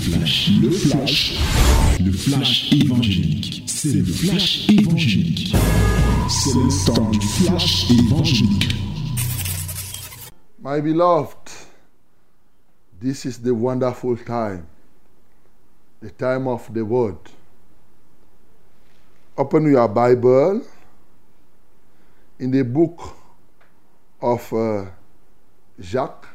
flash, 0.00 0.50
le 0.62 0.70
flash, 0.70 1.38
le 2.00 2.12
flash 2.12 2.72
évangélique. 2.72 3.64
C'est 3.66 3.92
le 3.92 4.04
flash 4.04 4.68
évangélique. 4.70 5.54
C'est 6.28 6.54
le 6.54 6.86
temps 6.86 7.10
du 7.10 7.20
flash 7.20 7.90
évangélique. 7.90 8.74
My 10.62 10.80
beloved, 10.80 11.50
this 13.00 13.24
is 13.24 13.38
the 13.42 13.54
wonderful 13.54 14.16
time, 14.16 14.66
the 16.00 16.10
time 16.10 16.48
of 16.48 16.72
the 16.72 16.84
word. 16.84 17.18
Open 19.36 19.70
your 19.70 19.88
Bible 19.88 20.62
in 22.38 22.50
the 22.50 22.62
book 22.62 23.00
of 24.20 24.52
uh, 24.52 24.86
Jacques. 25.78 26.26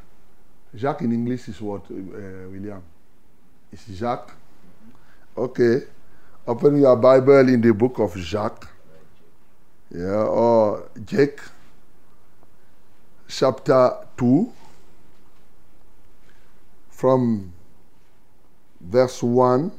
Jacques 0.75 1.01
in 1.01 1.11
English 1.11 1.47
is 1.47 1.61
what, 1.61 1.83
uh, 1.89 2.49
William? 2.51 2.81
It's 3.75 3.99
Jacques. 3.99 4.31
Okay. 5.37 5.81
Open 6.47 6.79
your 6.79 6.95
Bible 6.95 7.49
in 7.49 7.59
the 7.59 7.73
book 7.73 7.99
of 7.99 8.15
Jacques. 8.15 8.69
Yeah, 9.91 10.23
or 10.23 10.87
Jake, 11.05 11.41
chapter 13.27 13.97
2, 14.15 14.49
from 16.89 17.51
verse 18.79 19.21
1. 19.21 19.69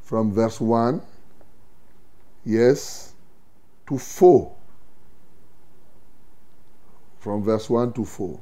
From 0.00 0.32
verse 0.32 0.58
1, 0.58 1.02
yes, 2.46 3.12
to 3.88 3.98
4. 3.98 4.54
From 7.18 7.42
verse 7.44 7.68
1 7.68 7.92
to 7.92 8.04
4. 8.06 8.40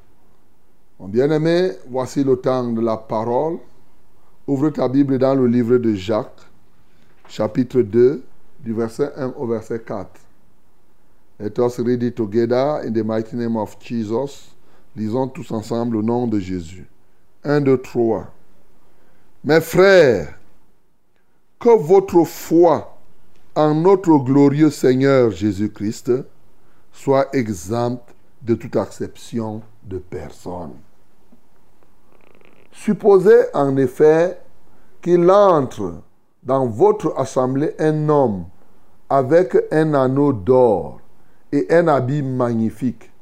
Bien-aimé, 1.09 1.73
voici 1.89 2.23
le 2.23 2.37
temps 2.37 2.71
de 2.71 2.81
la 2.83 2.99
parole. 2.99 3.59
Ouvre 4.47 4.69
ta 4.69 4.87
Bible 4.87 5.19
dans 5.19 5.35
le 5.35 5.47
livre 5.47 5.79
de 5.79 5.95
Jacques, 5.95 6.43
chapitre 7.27 7.81
2, 7.81 8.23
du 8.61 8.75
verset 8.75 9.11
1 9.17 9.29
au 9.39 9.47
verset 9.47 9.81
4. 9.81 10.11
Let 11.39 11.59
us 11.59 11.79
read 11.79 12.03
it 12.03 12.15
together 12.15 12.83
in 12.85 12.93
the 12.93 13.03
mighty 13.03 13.35
name 13.35 13.57
of 13.57 13.79
Jesus. 13.81 14.55
Lisons 14.95 15.29
tous 15.29 15.51
ensemble 15.53 15.97
au 15.97 16.03
nom 16.03 16.27
de 16.27 16.39
Jésus. 16.39 16.87
1, 17.45 17.63
2, 17.63 17.79
3. 17.79 18.27
Mes 19.45 19.61
frères, 19.63 20.39
que 21.59 21.71
votre 21.71 22.25
foi 22.25 22.99
en 23.55 23.75
notre 23.75 24.19
glorieux 24.19 24.71
Seigneur 24.71 25.31
Jésus-Christ 25.31 26.13
soit 26.93 27.35
exempte 27.35 28.15
de 28.43 28.55
toute 28.55 28.77
acception 28.77 29.63
de 29.83 29.97
personne. 29.97 30.73
Supposez 32.83 33.45
en 33.53 33.77
effet 33.77 34.41
qu'il 35.03 35.31
entre 35.31 36.01
dans 36.43 36.67
votre 36.67 37.13
assemblée 37.19 37.75
un 37.79 38.09
homme 38.09 38.47
avec 39.11 39.55
un 39.71 39.93
anneau 39.93 40.33
d'or 40.33 40.99
et 41.53 41.67
un 41.69 41.89
habit 41.89 42.23
magnifique, 42.23 43.13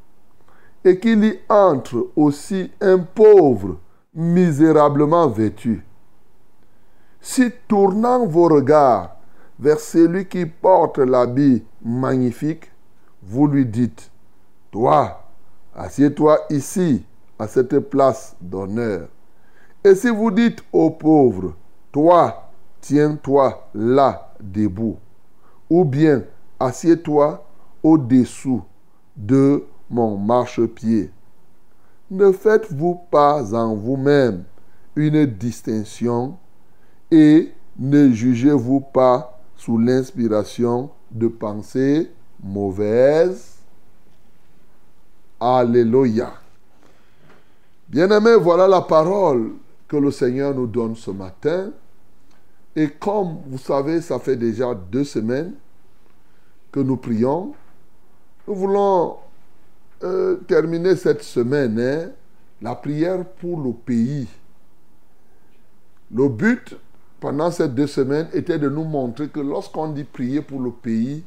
et 0.85 1.01
qu'il 1.01 1.25
y 1.25 1.41
entre 1.49 2.07
aussi 2.15 2.71
un 2.81 2.99
pauvre 2.99 3.79
misérablement 4.15 5.27
vêtu. 5.27 5.85
Si 7.21 7.51
tournant 7.67 8.27
vos 8.27 8.47
regards 8.47 9.17
vers 9.59 9.81
celui 9.81 10.29
qui 10.29 10.47
porte 10.47 10.99
l'habit 10.99 11.65
magnifique, 11.85 12.71
vous 13.25 13.49
lui 13.49 13.67
dites, 13.67 14.09
Toi, 14.71 15.21
assieds-toi 15.75 16.39
ici, 16.49 17.05
à 17.41 17.49
cette 17.49 17.77
place 17.81 18.37
d'honneur. 18.41 19.09
Et 19.85 19.95
si 19.95 20.09
vous 20.09 20.31
dites 20.31 20.63
aux 20.73 20.91
pauvres, 20.91 21.55
Toi, 21.93 22.51
tiens-toi 22.81 23.69
là 23.75 24.35
debout, 24.41 24.99
ou 25.71 25.85
bien 25.85 26.23
assieds-toi 26.61 27.45
au-dessous 27.83 28.63
de 29.17 29.65
mon 29.89 30.19
marchepied. 30.19 31.11
Ne 32.11 32.31
faites-vous 32.31 33.01
pas 33.11 33.55
en 33.55 33.75
vous-même 33.75 34.45
une 34.97 35.27
distinction 35.27 36.37
et 37.11 37.53
ne 37.79 38.11
jugez-vous 38.11 38.81
pas 38.81 39.41
sous 39.57 39.79
l'inspiration 39.79 40.91
de 41.11 41.29
pensées 41.29 42.11
mauvaises? 42.43 43.57
Alléluia. 45.41 46.33
Bien-aimés, 47.89 48.37
voilà 48.37 48.69
la 48.69 48.83
parole 48.83 49.53
que 49.89 49.97
le 49.97 50.11
Seigneur 50.11 50.55
nous 50.55 50.67
donne 50.67 50.95
ce 50.95 51.11
matin. 51.11 51.73
Et 52.77 52.91
comme 52.91 53.39
vous 53.47 53.59
savez, 53.59 54.01
ça 54.01 54.19
fait 54.19 54.37
déjà 54.37 54.75
deux 54.75 55.05
semaines 55.05 55.55
que 56.71 56.81
nous 56.81 56.99
prions. 56.99 57.55
Nous 58.47 58.55
voulons 58.55 59.17
euh, 60.05 60.37
terminer 60.47 60.95
cette 60.95 61.23
semaine, 61.23 61.81
hein, 61.81 62.11
la 62.61 62.75
prière 62.75 63.25
pour 63.25 63.61
le 63.61 63.73
pays. 63.73 64.29
Le 66.15 66.29
but 66.29 66.77
pendant 67.21 67.51
ces 67.51 67.69
deux 67.69 67.87
semaines 67.87 68.29
était 68.33 68.59
de 68.59 68.69
nous 68.69 68.85
montrer 68.85 69.29
que 69.29 69.41
lorsqu'on 69.41 69.89
dit 69.89 70.05
prier 70.05 70.41
pour 70.41 70.61
le 70.61 70.71
pays, 70.71 71.25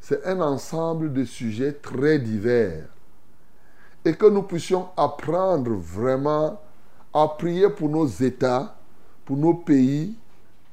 c'est 0.00 0.24
un 0.26 0.40
ensemble 0.40 1.12
de 1.12 1.24
sujets 1.24 1.72
très 1.72 2.18
divers. 2.18 2.88
Et 4.04 4.14
que 4.14 4.26
nous 4.26 4.42
puissions 4.42 4.88
apprendre 4.96 5.72
vraiment 5.72 6.60
à 7.12 7.28
prier 7.38 7.68
pour 7.70 7.88
nos 7.88 8.06
États, 8.06 8.76
pour 9.24 9.36
nos 9.36 9.54
pays, 9.54 10.16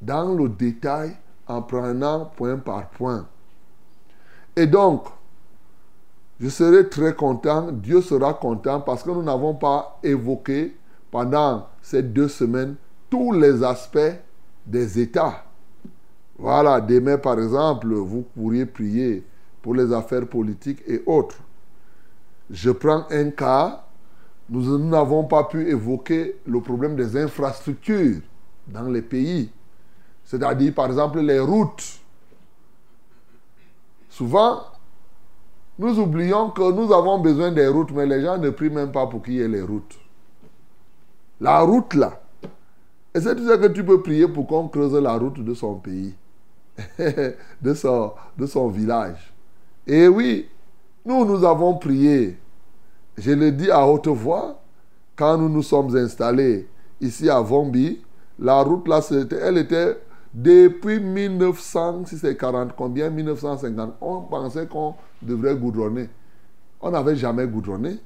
dans 0.01 0.33
le 0.33 0.49
détail, 0.49 1.15
en 1.47 1.61
prenant 1.61 2.25
point 2.35 2.57
par 2.57 2.89
point. 2.89 3.27
Et 4.55 4.67
donc, 4.67 5.07
je 6.39 6.49
serai 6.49 6.89
très 6.89 7.15
content, 7.15 7.71
Dieu 7.71 8.01
sera 8.01 8.33
content 8.33 8.81
parce 8.81 9.03
que 9.03 9.09
nous 9.09 9.23
n'avons 9.23 9.53
pas 9.53 9.99
évoqué 10.03 10.75
pendant 11.09 11.67
ces 11.81 12.03
deux 12.03 12.27
semaines 12.27 12.75
tous 13.09 13.31
les 13.31 13.63
aspects 13.63 14.15
des 14.65 14.99
États. 14.99 15.45
Voilà, 16.37 16.81
demain 16.81 17.17
par 17.17 17.39
exemple, 17.39 17.93
vous 17.93 18.23
pourriez 18.35 18.65
prier 18.65 19.25
pour 19.61 19.75
les 19.75 19.93
affaires 19.93 20.27
politiques 20.27 20.83
et 20.85 21.01
autres. 21.05 21.37
Je 22.49 22.69
prends 22.69 23.05
un 23.09 23.29
cas, 23.29 23.84
nous 24.49 24.77
n'avons 24.77 25.23
pas 25.23 25.43
pu 25.45 25.67
évoquer 25.69 26.35
le 26.45 26.61
problème 26.61 26.95
des 26.95 27.17
infrastructures 27.17 28.21
dans 28.67 28.87
les 28.89 29.01
pays. 29.01 29.49
C'est-à-dire 30.23 30.73
par 30.73 30.87
exemple 30.87 31.19
les 31.19 31.39
routes. 31.39 31.99
Souvent, 34.09 34.61
nous 35.77 35.99
oublions 35.99 36.49
que 36.51 36.71
nous 36.71 36.93
avons 36.93 37.19
besoin 37.19 37.51
des 37.51 37.67
routes, 37.67 37.91
mais 37.91 38.05
les 38.05 38.21
gens 38.21 38.37
ne 38.37 38.49
prient 38.49 38.69
même 38.69 38.91
pas 38.91 39.07
pour 39.07 39.21
qu'il 39.21 39.35
y 39.35 39.41
ait 39.41 39.47
les 39.47 39.61
routes. 39.61 39.97
La 41.41 41.61
route 41.61 41.93
là, 41.95 42.21
est-ce 43.13 43.29
que 43.29 43.33
tu 43.33 43.45
sais 43.45 43.59
que 43.59 43.67
tu 43.67 43.83
peux 43.83 44.01
prier 44.01 44.27
pour 44.27 44.47
qu'on 44.47 44.67
creuse 44.67 44.93
la 44.93 45.17
route 45.17 45.43
de 45.43 45.53
son 45.53 45.75
pays, 45.75 46.15
de, 46.99 47.73
son, 47.73 48.13
de 48.37 48.45
son 48.45 48.69
village 48.69 49.33
Et 49.85 50.07
oui, 50.07 50.47
nous, 51.05 51.25
nous 51.25 51.43
avons 51.43 51.75
prié. 51.75 52.37
Je 53.17 53.31
le 53.31 53.51
dis 53.51 53.71
à 53.71 53.87
haute 53.87 54.07
voix, 54.07 54.61
quand 55.15 55.37
nous 55.37 55.49
nous 55.49 55.63
sommes 55.63 55.95
installés 55.95 56.67
ici 56.99 57.29
à 57.29 57.39
Vombi, 57.39 58.01
la 58.39 58.61
route 58.61 58.87
là, 58.87 58.99
elle 59.41 59.57
était 59.57 59.97
depuis 60.33 60.99
1900, 60.99 62.07
si 62.07 62.17
c'est 62.17 62.35
40, 62.35 62.73
combien 62.75 63.09
1950, 63.09 63.95
on 64.01 64.21
pensait 64.21 64.67
qu'on 64.67 64.95
devrait 65.21 65.55
goudronner. 65.55 66.09
On 66.81 66.91
n'avait 66.91 67.15
jamais 67.15 67.47
goudronné. 67.47 67.97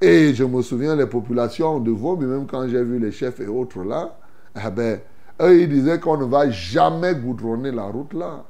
Et 0.00 0.32
je 0.32 0.44
me 0.44 0.62
souviens, 0.62 0.94
les 0.94 1.06
populations 1.06 1.80
de 1.80 1.90
Vombi, 1.90 2.24
même 2.24 2.46
quand 2.46 2.68
j'ai 2.68 2.82
vu 2.82 2.98
les 2.98 3.10
chefs 3.10 3.40
et 3.40 3.48
autres 3.48 3.82
là, 3.82 4.16
eh 4.56 4.70
ben, 4.70 5.00
eux, 5.42 5.60
ils 5.60 5.68
disaient 5.68 5.98
qu'on 5.98 6.16
ne 6.16 6.24
va 6.24 6.48
jamais 6.50 7.14
goudronner 7.16 7.72
la 7.72 7.84
route 7.84 8.14
là. 8.14 8.44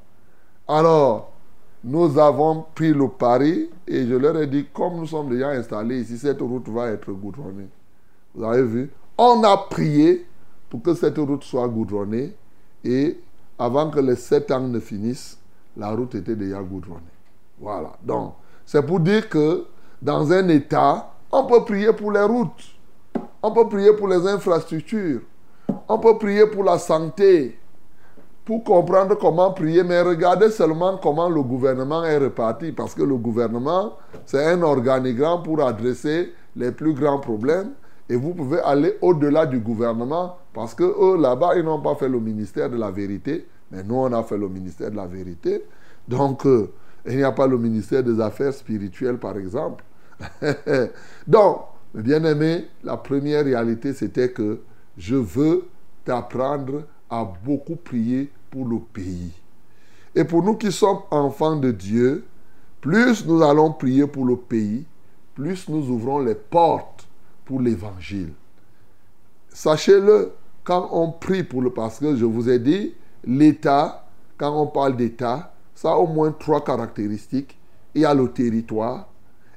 Alors, 0.69 1.33
nous 1.83 2.19
avons 2.19 2.67
pris 2.75 2.93
le 2.93 3.09
pari 3.09 3.71
et 3.87 4.07
je 4.07 4.15
leur 4.15 4.37
ai 4.37 4.47
dit, 4.47 4.67
comme 4.73 4.97
nous 4.97 5.07
sommes 5.07 5.31
déjà 5.31 5.51
installés 5.51 6.01
ici, 6.01 6.19
cette 6.19 6.41
route 6.41 6.69
va 6.69 6.89
être 6.89 7.11
goudronnée. 7.13 7.69
Vous 8.35 8.45
avez 8.45 8.63
vu? 8.63 8.91
On 9.17 9.43
a 9.45 9.57
prié 9.57 10.27
pour 10.69 10.83
que 10.83 10.95
cette 10.95 11.19
route 11.19 11.45
soit 11.45 11.69
goudronnée 11.69 12.35
et 12.85 13.19
avant 13.59 13.91
que 13.91 14.01
les 14.01 14.17
sept 14.17 14.51
ans 14.51 14.61
ne 14.61 14.81
finissent, 14.81 15.39
la 15.77 15.91
route 15.91 16.15
était 16.15 16.37
déjà 16.37 16.63
goudronnée. 16.63 17.01
Voilà. 17.61 17.93
Donc, 18.03 18.35
c'est 18.65 18.85
pour 18.85 19.01
dire 19.01 19.29
que 19.29 19.67
dans 20.01 20.33
un 20.33 20.49
État, 20.49 21.13
on 21.31 21.45
peut 21.45 21.65
prier 21.65 21.93
pour 21.93 22.13
les 22.13 22.23
routes, 22.23 22.65
on 23.43 23.53
peut 23.53 23.69
prier 23.69 23.93
pour 23.95 24.09
les 24.09 24.27
infrastructures, 24.27 25.21
on 25.89 25.99
peut 25.99 26.19
prier 26.19 26.47
pour 26.47 26.65
la 26.65 26.79
santé, 26.79 27.60
pour 28.45 28.65
comprendre 28.65 29.17
comment 29.17 29.53
prier, 29.53 29.83
mais 29.85 30.01
regardez 30.03 30.51
seulement 30.51 30.97
comment 30.97 31.29
le 31.29 31.43
gouvernement 31.43 32.05
est 32.05 32.19
reparti, 32.19 32.73
parce 32.73 32.95
que 32.95 33.03
le 33.03 33.17
gouvernement, 33.17 33.95
c'est 34.27 34.45
un 34.45 34.63
organigramme 34.63 35.43
pour 35.43 35.61
adresser 35.63 36.33
les 36.57 36.73
plus 36.73 36.95
grands 36.95 37.19
problèmes. 37.21 37.73
Et 38.09 38.17
vous 38.17 38.35
pouvez 38.35 38.59
aller 38.61 38.97
au-delà 39.03 39.47
du 39.47 39.61
gouvernement 39.61 40.37
parce 40.53 40.75
que 40.75 40.83
eux, 40.83 41.21
là-bas, 41.21 41.57
ils 41.57 41.63
n'ont 41.63 41.81
pas 41.81 41.95
fait 41.95 42.09
le 42.09 42.19
ministère 42.19 42.69
de 42.69 42.77
la 42.77 42.91
vérité. 42.91 43.47
Mais 43.71 43.85
nous, 43.85 43.95
on 43.95 44.13
a 44.13 44.23
fait 44.25 44.37
le 44.37 44.49
ministère 44.49 44.91
de 44.91 44.97
la 44.97 45.07
vérité. 45.07 45.65
Donc, 46.09 46.45
euh, 46.45 46.73
il 47.07 47.17
n'y 47.17 47.23
a 47.23 47.33
pas 47.33 47.47
le 47.47 47.57
ministère 47.57 48.03
des 48.03 48.21
Affaires 48.21 48.53
spirituelles, 48.53 49.19
par 49.19 49.37
exemple. 49.37 49.85
Donc, 51.27 51.61
bien 51.95 52.25
aimé, 52.25 52.67
la 52.83 52.97
première 52.97 53.45
réalité, 53.45 53.93
c'était 53.93 54.31
que 54.31 54.61
je 54.99 55.15
veux 55.15 55.69
t'apprendre 56.05 56.83
à 57.11 57.25
beaucoup 57.45 57.77
prier 57.77 58.31
pour 58.51 58.67
le 58.67 58.79
pays. 58.79 59.33
Et 60.15 60.25
pour 60.25 60.43
nous 60.43 60.55
qui 60.55 60.73
sommes 60.73 61.01
enfants 61.11 61.57
de 61.57 61.71
Dieu, 61.71 62.25
plus 62.81 63.27
nous 63.27 63.43
allons 63.43 63.73
prier 63.73 64.07
pour 64.07 64.25
le 64.25 64.37
pays, 64.37 64.87
plus 65.35 65.69
nous 65.69 65.91
ouvrons 65.91 66.21
les 66.21 66.35
portes 66.35 67.07
pour 67.45 67.61
l'évangile. 67.61 68.33
Sachez-le, 69.51 70.33
quand 70.65 70.89
on 70.93 71.11
prie 71.11 71.43
pour 71.43 71.63
le... 71.63 71.71
Parce 71.71 71.99
que 71.99 72.17
je 72.17 72.25
vous 72.25 72.49
ai 72.49 72.59
dit, 72.59 72.95
l'État, 73.25 74.07
quand 74.37 74.61
on 74.61 74.67
parle 74.67 74.97
d'État, 74.97 75.53
ça 75.75 75.93
a 75.93 75.97
au 75.97 76.07
moins 76.07 76.33
trois 76.33 76.63
caractéristiques. 76.63 77.59
Il 77.95 78.03
y 78.03 78.05
a 78.05 78.15
le 78.15 78.31
territoire, 78.31 79.09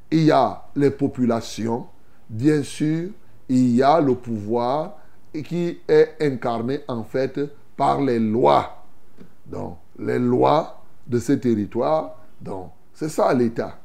il 0.09 0.23
y 0.23 0.31
a 0.31 0.63
les 0.75 0.89
populations, 0.89 1.85
bien 2.29 2.63
sûr, 2.63 3.09
il 3.49 3.75
y 3.75 3.83
a 3.83 4.01
le 4.01 4.15
pouvoir 4.15 4.97
qui 5.41 5.79
est 5.87 6.15
incarné 6.21 6.81
en 6.87 7.03
fait 7.03 7.39
par 7.75 8.01
les 8.01 8.19
lois. 8.19 8.83
Donc, 9.45 9.77
les 9.97 10.19
lois 10.19 10.81
de 11.07 11.19
ce 11.19 11.33
territoire, 11.33 12.17
donc, 12.41 12.71
c'est 12.93 13.09
ça 13.09 13.33
l'État. 13.33 13.79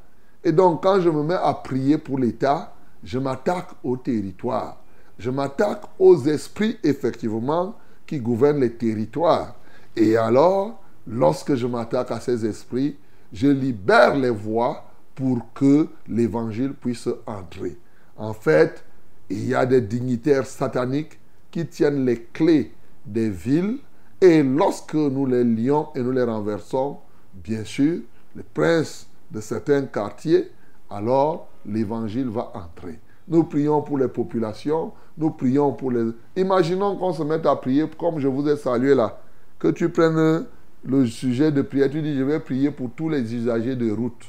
Et 0.45 0.53
donc, 0.53 0.83
quand 0.83 1.01
je 1.01 1.09
me 1.11 1.23
mets 1.23 1.35
à 1.35 1.55
prier 1.55 1.99
pour 1.99 2.19
l'État, 2.19 2.75
je 3.03 3.19
m'attaque 3.19 3.71
au 3.83 3.97
territoire. 3.97 4.77
Je 5.19 5.31
m'attaque 5.31 5.83
aux 5.99 6.17
esprits, 6.27 6.79
effectivement, 6.83 7.75
qui 8.07 8.21
gouvernent 8.21 8.61
les 8.61 8.73
territoires. 8.73 9.55
Et 9.97 10.17
alors, 10.17 10.81
lorsque 11.07 11.55
je 11.55 11.67
m'attaque 11.67 12.11
à 12.11 12.21
ces 12.21 12.47
esprits, 12.47 12.97
je 13.33 13.49
libère 13.49 14.17
les 14.17 14.31
voies 14.31 14.85
pour 15.15 15.53
que 15.53 15.89
l'évangile 16.07 16.73
puisse 16.75 17.09
entrer. 17.27 17.77
En 18.17 18.33
fait, 18.33 18.85
il 19.29 19.47
y 19.49 19.55
a 19.55 19.67
des 19.67 19.81
dignitaires 19.81 20.47
sataniques 20.47 21.19
qui 21.51 21.67
tiennent 21.67 22.05
les 22.05 22.23
clés 22.33 22.73
des 23.07 23.31
villes 23.31 23.79
et 24.21 24.43
lorsque 24.43 24.95
nous 24.95 25.27
les 25.27 25.45
lions 25.45 25.89
et 25.95 26.01
nous 26.01 26.11
les 26.11 26.25
renversons, 26.25 26.99
bien 27.35 27.65
sûr, 27.65 28.01
les 28.35 28.43
princes 28.43 29.09
de 29.31 29.41
certains 29.41 29.83
quartiers, 29.83 30.51
alors 30.91 31.49
l'évangile 31.65 32.29
va 32.29 32.51
entrer. 32.55 32.99
Nous 33.29 33.45
prions 33.45 33.83
pour 33.83 33.99
les 33.99 34.09
populations, 34.09 34.93
nous 35.17 35.31
prions 35.31 35.73
pour 35.73 35.91
les... 35.93 36.11
Imaginons 36.37 36.97
qu'on 36.97 37.13
se 37.13 37.23
mette 37.23 37.47
à 37.47 37.55
prier 37.57 37.85
comme 37.99 38.19
je 38.19 38.29
vous 38.29 38.49
ai 38.49 38.57
salué 38.57 38.95
là, 38.95 39.21
que 39.59 39.69
tu 39.69 39.89
prennes 39.89 40.47
le 40.85 41.07
sujet 41.07 41.53
de 41.53 41.63
prière, 41.63 41.91
tu 41.91 42.03
dis 42.03 42.17
je 42.17 42.23
vais 42.23 42.41
prier 42.41 42.71
pour 42.71 42.91
tous 42.97 43.09
les 43.09 43.35
usagers 43.35 43.77
de 43.77 43.91
route. 43.91 44.25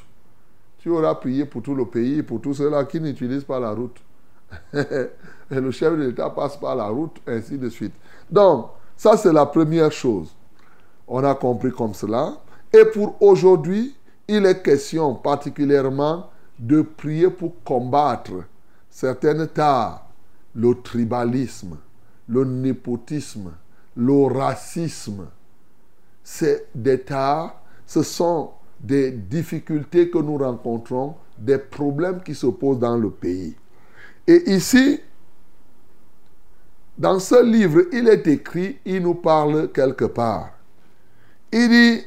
Tu 0.78 0.88
auras 0.90 1.14
prié 1.14 1.44
pour 1.44 1.62
tout 1.62 1.74
le 1.74 1.86
pays, 1.86 2.22
pour 2.22 2.40
tous 2.40 2.54
ceux-là 2.54 2.84
qui 2.84 3.00
n'utilisent 3.00 3.44
pas 3.44 3.60
la 3.60 3.72
route. 3.72 3.96
et 5.50 5.60
le 5.60 5.70
chef 5.70 5.96
de 5.96 6.04
l'État 6.04 6.30
passe 6.30 6.56
par 6.56 6.76
la 6.76 6.86
route, 6.86 7.16
ainsi 7.26 7.58
de 7.58 7.68
suite. 7.68 7.94
Donc, 8.30 8.70
ça 8.96 9.16
c'est 9.16 9.32
la 9.32 9.46
première 9.46 9.92
chose. 9.92 10.34
On 11.08 11.24
a 11.24 11.34
compris 11.34 11.72
comme 11.72 11.94
cela. 11.94 12.34
Et 12.72 12.84
pour 12.84 13.20
aujourd'hui, 13.20 13.96
il 14.28 14.46
est 14.46 14.62
question 14.62 15.14
particulièrement 15.14 16.30
de 16.58 16.82
prier 16.82 17.30
pour 17.30 17.52
combattre 17.64 18.44
certaines 18.88 19.48
tares, 19.48 20.06
le 20.54 20.74
tribalisme, 20.74 21.78
le 22.28 22.44
népotisme, 22.44 23.52
le 23.96 24.26
racisme. 24.26 25.26
C'est 26.22 26.68
des 26.74 27.00
tares, 27.00 27.60
ce 27.86 28.02
sont 28.02 28.50
des 28.78 29.10
difficultés 29.10 30.10
que 30.10 30.18
nous 30.18 30.38
rencontrons, 30.38 31.16
des 31.36 31.58
problèmes 31.58 32.22
qui 32.22 32.34
se 32.34 32.46
posent 32.46 32.78
dans 32.78 32.96
le 32.96 33.10
pays. 33.10 33.56
Et 34.26 34.54
ici, 34.54 35.00
dans 37.00 37.18
ce 37.18 37.42
livre, 37.42 37.84
il 37.92 38.06
est 38.08 38.26
écrit, 38.26 38.78
il 38.84 39.02
nous 39.02 39.14
parle 39.14 39.72
quelque 39.72 40.04
part. 40.04 40.50
Il 41.50 41.70
dit 41.70 42.04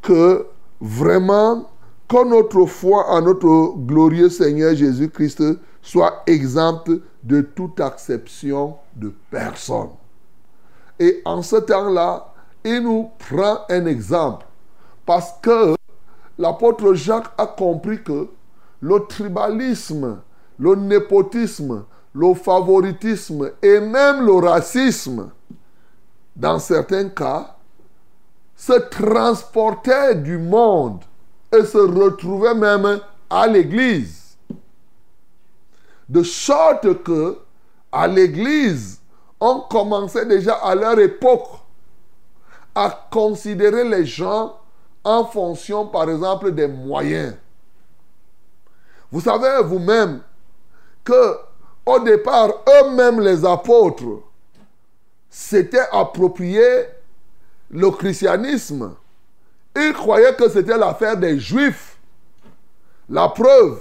que 0.00 0.46
vraiment, 0.80 1.68
que 2.08 2.24
notre 2.28 2.64
foi 2.66 3.10
en 3.10 3.22
notre 3.22 3.74
glorieux 3.76 4.28
Seigneur 4.28 4.76
Jésus-Christ 4.76 5.42
soit 5.82 6.22
exempte 6.28 6.92
de 7.24 7.40
toute 7.40 7.80
acception 7.80 8.76
de 8.94 9.12
personne. 9.32 9.90
Et 11.00 11.22
en 11.24 11.42
ce 11.42 11.56
temps-là, 11.56 12.32
il 12.64 12.84
nous 12.84 13.10
prend 13.18 13.62
un 13.68 13.86
exemple. 13.86 14.46
Parce 15.04 15.32
que 15.42 15.74
l'apôtre 16.38 16.94
Jacques 16.94 17.32
a 17.36 17.48
compris 17.48 18.00
que 18.00 18.28
le 18.80 19.06
tribalisme, 19.08 20.20
le 20.56 20.76
népotisme, 20.76 21.84
le 22.12 22.34
favoritisme 22.34 23.52
et 23.62 23.80
même 23.80 24.24
le 24.24 24.34
racisme, 24.34 25.30
dans 26.34 26.58
certains 26.58 27.08
cas, 27.08 27.56
se 28.56 28.72
transportaient 28.90 30.14
du 30.16 30.38
monde 30.38 31.00
et 31.52 31.64
se 31.64 31.78
retrouvaient 31.78 32.54
même 32.54 33.00
à 33.28 33.46
l'église. 33.46 34.36
De 36.08 36.22
sorte 36.22 37.02
que, 37.02 37.38
à 37.92 38.06
l'église, 38.06 39.00
on 39.40 39.60
commençait 39.60 40.26
déjà 40.26 40.54
à 40.54 40.74
leur 40.74 40.98
époque 40.98 41.48
à 42.74 43.08
considérer 43.10 43.88
les 43.88 44.04
gens 44.04 44.56
en 45.04 45.24
fonction, 45.24 45.86
par 45.86 46.10
exemple, 46.10 46.52
des 46.52 46.68
moyens. 46.68 47.34
Vous 49.10 49.20
savez 49.20 49.62
vous-même 49.64 50.20
que 51.02 51.36
au 51.86 51.98
départ, 52.00 52.50
eux-mêmes 52.68 53.20
les 53.20 53.44
apôtres 53.44 54.22
s'étaient 55.28 55.88
approprié 55.92 56.86
le 57.70 57.90
christianisme. 57.90 58.94
Ils 59.76 59.92
croyaient 59.92 60.34
que 60.34 60.48
c'était 60.48 60.76
l'affaire 60.76 61.16
des 61.16 61.38
juifs. 61.38 61.98
La 63.08 63.28
preuve, 63.28 63.80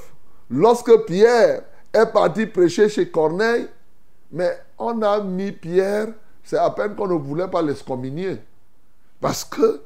lorsque 0.50 1.06
Pierre 1.06 1.64
est 1.94 2.06
parti 2.08 2.46
prêcher 2.46 2.90
chez 2.90 3.10
Corneille, 3.10 3.68
mais 4.32 4.60
on 4.78 5.02
a 5.02 5.20
mis 5.22 5.52
Pierre, 5.52 6.08
c'est 6.44 6.58
à 6.58 6.70
peine 6.70 6.96
qu'on 6.96 7.08
ne 7.08 7.14
voulait 7.14 7.48
pas 7.48 7.62
l'excommunier. 7.62 8.38
Parce 9.20 9.44
que 9.44 9.82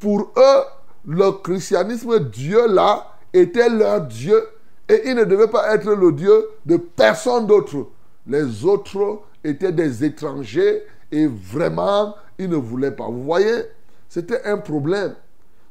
pour 0.00 0.32
eux, 0.36 0.62
le 1.06 1.30
christianisme, 1.32 2.18
Dieu 2.30 2.66
là, 2.68 3.06
était 3.32 3.68
leur 3.68 4.00
Dieu 4.02 4.42
et 4.88 5.02
il 5.06 5.14
ne 5.14 5.24
devait 5.24 5.48
pas 5.48 5.74
être 5.74 5.90
le 5.90 6.12
Dieu 6.12 6.48
de 6.66 6.76
personne 6.76 7.46
d'autre. 7.46 7.88
Les 8.26 8.64
autres 8.64 9.22
étaient 9.44 9.72
des 9.72 10.04
étrangers 10.04 10.82
et 11.10 11.26
vraiment, 11.26 12.14
ils 12.38 12.48
ne 12.48 12.56
voulaient 12.56 12.92
pas. 12.92 13.06
Vous 13.06 13.22
voyez, 13.22 13.64
c'était 14.08 14.44
un 14.44 14.58
problème. 14.58 15.14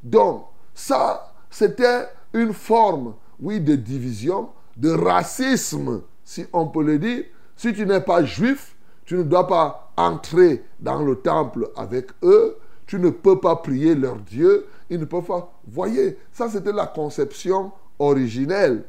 Donc, 0.03 0.45
ça, 0.73 1.33
c'était 1.49 2.07
une 2.33 2.53
forme, 2.53 3.15
oui, 3.39 3.59
de 3.59 3.75
division, 3.75 4.49
de 4.77 4.91
racisme, 4.91 6.01
si 6.23 6.45
on 6.53 6.67
peut 6.67 6.83
le 6.83 6.97
dire. 6.97 7.23
Si 7.55 7.73
tu 7.73 7.85
n'es 7.85 8.01
pas 8.01 8.23
juif, 8.23 8.75
tu 9.05 9.15
ne 9.15 9.23
dois 9.23 9.47
pas 9.47 9.91
entrer 9.97 10.63
dans 10.79 11.03
le 11.03 11.15
temple 11.15 11.69
avec 11.75 12.07
eux. 12.23 12.57
Tu 12.87 12.99
ne 12.99 13.09
peux 13.09 13.39
pas 13.39 13.57
prier 13.57 13.93
leur 13.95 14.15
Dieu. 14.17 14.67
Ils 14.89 14.99
ne 14.99 15.05
peuvent 15.05 15.25
pas. 15.25 15.53
Voyez, 15.67 16.17
ça 16.31 16.49
c'était 16.49 16.71
la 16.71 16.87
conception 16.87 17.71
originelle. 17.99 18.83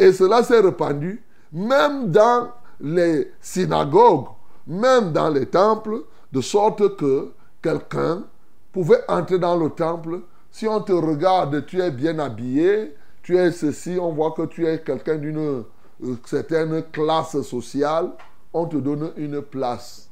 Et 0.00 0.14
cela 0.14 0.42
s'est 0.42 0.60
répandu 0.60 1.22
même 1.52 2.10
dans 2.10 2.52
les 2.80 3.32
synagogues, 3.38 4.28
même 4.66 5.12
dans 5.12 5.28
les 5.28 5.44
temples, 5.44 6.04
de 6.32 6.40
sorte 6.40 6.96
que 6.96 7.32
quelqu'un 7.60 8.24
pouvait 8.72 9.02
entrer 9.08 9.38
dans 9.38 9.58
le 9.58 9.68
temple. 9.68 10.20
Si 10.50 10.66
on 10.66 10.80
te 10.80 10.92
regarde, 10.92 11.66
tu 11.66 11.82
es 11.82 11.90
bien 11.90 12.18
habillé, 12.18 12.94
tu 13.22 13.36
es 13.36 13.52
ceci, 13.52 13.98
on 14.00 14.12
voit 14.12 14.32
que 14.32 14.46
tu 14.46 14.66
es 14.66 14.80
quelqu'un 14.80 15.16
d'une 15.16 15.64
euh, 16.02 16.16
certaine 16.24 16.82
classe 16.90 17.38
sociale, 17.42 18.12
on 18.54 18.64
te 18.64 18.78
donne 18.78 19.12
une 19.18 19.42
place. 19.42 20.08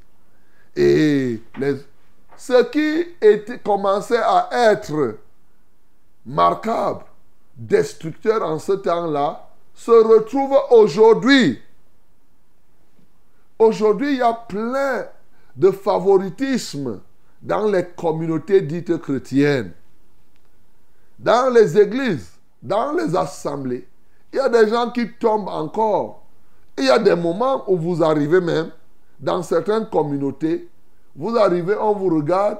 Et 0.76 1.40
ce 2.37 2.62
qui 2.64 3.07
commençait 3.64 4.21
à 4.23 4.50
être 4.52 5.16
marquable, 6.26 7.04
destructeur 7.57 8.42
en 8.42 8.59
ce 8.59 8.73
temps-là, 8.73 9.47
se 9.78 9.92
retrouve 9.92 10.58
aujourd'hui. 10.73 11.62
Aujourd'hui, 13.61 14.14
il 14.14 14.18
y 14.18 14.23
a 14.23 14.32
plein 14.32 15.06
de 15.54 15.70
favoritisme 15.70 17.00
dans 17.40 17.66
les 17.66 17.85
communautés 17.97 18.61
dites 18.61 18.99
chrétiennes, 18.99 19.73
dans 21.16 21.54
les 21.54 21.78
églises, 21.78 22.32
dans 22.61 22.90
les 22.92 23.14
assemblées. 23.14 23.87
Il 24.32 24.37
y 24.37 24.40
a 24.40 24.49
des 24.49 24.68
gens 24.68 24.90
qui 24.90 25.12
tombent 25.12 25.49
encore 25.49 26.25
Il 26.76 26.85
y 26.85 26.90
a 26.90 26.99
des 26.99 27.14
moments 27.14 27.62
où 27.70 27.76
vous 27.76 28.02
arrivez 28.02 28.40
même, 28.40 28.73
dans 29.20 29.44
certaines 29.44 29.88
communautés, 29.88 30.68
vous 31.14 31.37
arrivez, 31.37 31.76
on 31.76 31.92
vous 31.92 32.16
regarde, 32.16 32.58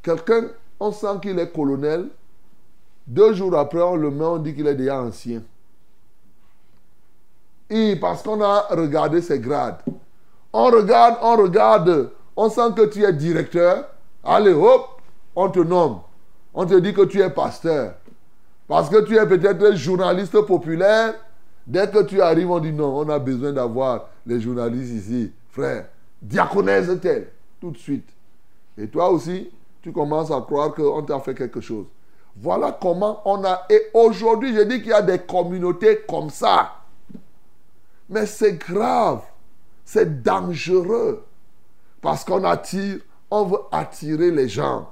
quelqu'un, 0.00 0.48
on 0.78 0.92
sent 0.92 1.18
qu'il 1.22 1.38
est 1.40 1.52
colonel, 1.52 2.08
deux 3.10 3.34
jours 3.34 3.56
après, 3.56 3.82
on 3.82 3.96
le 3.96 4.08
met, 4.08 4.24
on 4.24 4.38
dit 4.38 4.54
qu'il 4.54 4.68
est 4.68 4.74
déjà 4.76 5.02
ancien. 5.02 5.42
Et 7.68 7.96
parce 7.96 8.22
qu'on 8.22 8.40
a 8.40 8.68
regardé 8.70 9.20
ses 9.20 9.40
grades. 9.40 9.80
On 10.52 10.66
regarde, 10.66 11.16
on 11.20 11.36
regarde, 11.36 12.12
on 12.36 12.48
sent 12.48 12.72
que 12.76 12.86
tu 12.86 13.02
es 13.02 13.12
directeur. 13.12 13.88
Allez, 14.22 14.52
hop, 14.52 15.02
on 15.34 15.48
te 15.50 15.58
nomme. 15.58 15.98
On 16.54 16.64
te 16.64 16.74
dit 16.74 16.94
que 16.94 17.02
tu 17.02 17.20
es 17.20 17.28
pasteur. 17.30 17.94
Parce 18.68 18.88
que 18.88 19.04
tu 19.04 19.16
es 19.16 19.26
peut-être 19.26 19.74
journaliste 19.74 20.40
populaire. 20.42 21.14
Dès 21.66 21.90
que 21.90 22.04
tu 22.04 22.22
arrives, 22.22 22.50
on 22.50 22.60
dit 22.60 22.72
non, 22.72 22.96
on 22.96 23.08
a 23.08 23.18
besoin 23.18 23.52
d'avoir 23.52 24.06
les 24.24 24.40
journalistes 24.40 24.92
ici. 24.92 25.32
Frère, 25.48 25.86
diaconèse 26.22 26.96
tel, 27.00 27.32
tout 27.60 27.72
de 27.72 27.76
suite. 27.76 28.08
Et 28.78 28.86
toi 28.86 29.10
aussi, 29.10 29.50
tu 29.82 29.90
commences 29.90 30.30
à 30.30 30.40
croire 30.40 30.72
qu'on 30.72 31.02
t'a 31.02 31.18
fait 31.18 31.34
quelque 31.34 31.60
chose. 31.60 31.86
Voilà 32.36 32.76
comment 32.80 33.20
on 33.24 33.44
a... 33.44 33.66
Et 33.68 33.80
aujourd'hui, 33.94 34.54
je 34.54 34.62
dis 34.62 34.80
qu'il 34.80 34.90
y 34.90 34.94
a 34.94 35.02
des 35.02 35.18
communautés 35.18 36.00
comme 36.08 36.30
ça. 36.30 36.72
Mais 38.08 38.26
c'est 38.26 38.54
grave. 38.54 39.22
C'est 39.84 40.22
dangereux. 40.22 41.24
Parce 42.00 42.24
qu'on 42.24 42.44
attire, 42.44 42.98
on 43.30 43.44
veut 43.44 43.58
attirer 43.70 44.30
les 44.30 44.48
gens. 44.48 44.90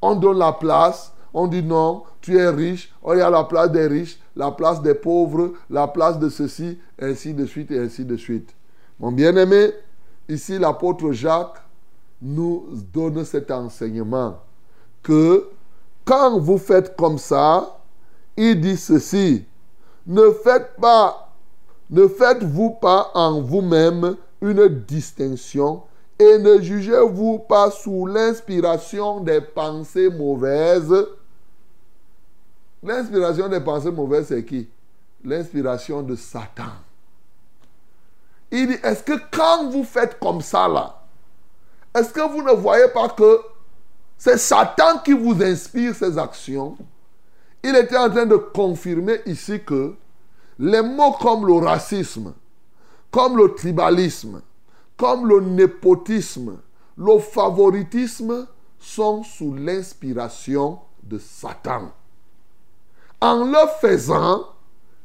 On 0.00 0.14
donne 0.14 0.38
la 0.38 0.52
place, 0.52 1.12
on 1.34 1.46
dit 1.46 1.62
non, 1.62 2.04
tu 2.20 2.38
es 2.38 2.48
riche, 2.48 2.92
il 3.08 3.18
y 3.18 3.20
a 3.20 3.30
la 3.30 3.44
place 3.44 3.70
des 3.70 3.86
riches, 3.86 4.18
la 4.34 4.50
place 4.50 4.80
des 4.82 4.94
pauvres, 4.94 5.52
la 5.70 5.86
place 5.88 6.18
de 6.18 6.28
ceci, 6.28 6.78
ainsi 7.00 7.34
de 7.34 7.46
suite 7.46 7.70
et 7.70 7.78
ainsi 7.78 8.04
de 8.04 8.16
suite. 8.16 8.54
Mon 8.98 9.12
bien-aimé, 9.12 9.72
ici 10.28 10.58
l'apôtre 10.58 11.12
Jacques 11.12 11.62
nous 12.22 12.66
donne 12.92 13.24
cet 13.24 13.50
enseignement 13.50 14.38
que 15.02 15.48
quand 16.06 16.38
vous 16.38 16.56
faites 16.56 16.96
comme 16.96 17.18
ça, 17.18 17.78
il 18.36 18.60
dit 18.60 18.76
ceci, 18.76 19.44
ne 20.06 20.30
faites 20.30 20.76
pas, 20.80 21.32
ne 21.90 22.06
faites-vous 22.06 22.70
pas 22.70 23.10
en 23.12 23.42
vous-même 23.42 24.16
une 24.40 24.68
distinction 24.68 25.82
et 26.18 26.38
ne 26.38 26.60
jugez-vous 26.60 27.40
pas 27.40 27.70
sous 27.70 28.06
l'inspiration 28.06 29.20
des 29.20 29.40
pensées 29.40 30.08
mauvaises. 30.08 30.94
L'inspiration 32.82 33.48
des 33.48 33.60
pensées 33.60 33.90
mauvaises, 33.90 34.28
c'est 34.28 34.44
qui? 34.44 34.68
L'inspiration 35.24 36.02
de 36.02 36.14
Satan. 36.14 36.72
Il 38.52 38.68
dit, 38.68 38.78
est-ce 38.82 39.02
que 39.02 39.14
quand 39.32 39.70
vous 39.70 39.82
faites 39.82 40.20
comme 40.20 40.40
ça 40.40 40.68
là, 40.68 41.02
est-ce 41.94 42.12
que 42.12 42.20
vous 42.30 42.42
ne 42.42 42.52
voyez 42.52 42.88
pas 42.88 43.08
que 43.08 43.40
c'est 44.18 44.38
Satan 44.38 44.98
qui 45.04 45.12
vous 45.12 45.42
inspire 45.42 45.94
ces 45.94 46.18
actions 46.18 46.76
Il 47.62 47.76
était 47.76 47.96
en 47.96 48.10
train 48.10 48.26
de 48.26 48.36
confirmer 48.36 49.20
ici 49.26 49.60
que 49.64 49.94
les 50.58 50.82
mots 50.82 51.12
comme 51.12 51.46
le 51.46 51.54
racisme, 51.54 52.32
comme 53.10 53.36
le 53.36 53.54
tribalisme, 53.54 54.40
comme 54.96 55.28
le 55.28 55.40
népotisme, 55.40 56.58
le 56.96 57.18
favoritisme 57.18 58.46
sont 58.78 59.22
sous 59.22 59.54
l'inspiration 59.54 60.78
de 61.02 61.18
Satan. 61.18 61.92
En 63.20 63.44
le 63.44 63.68
faisant, 63.80 64.46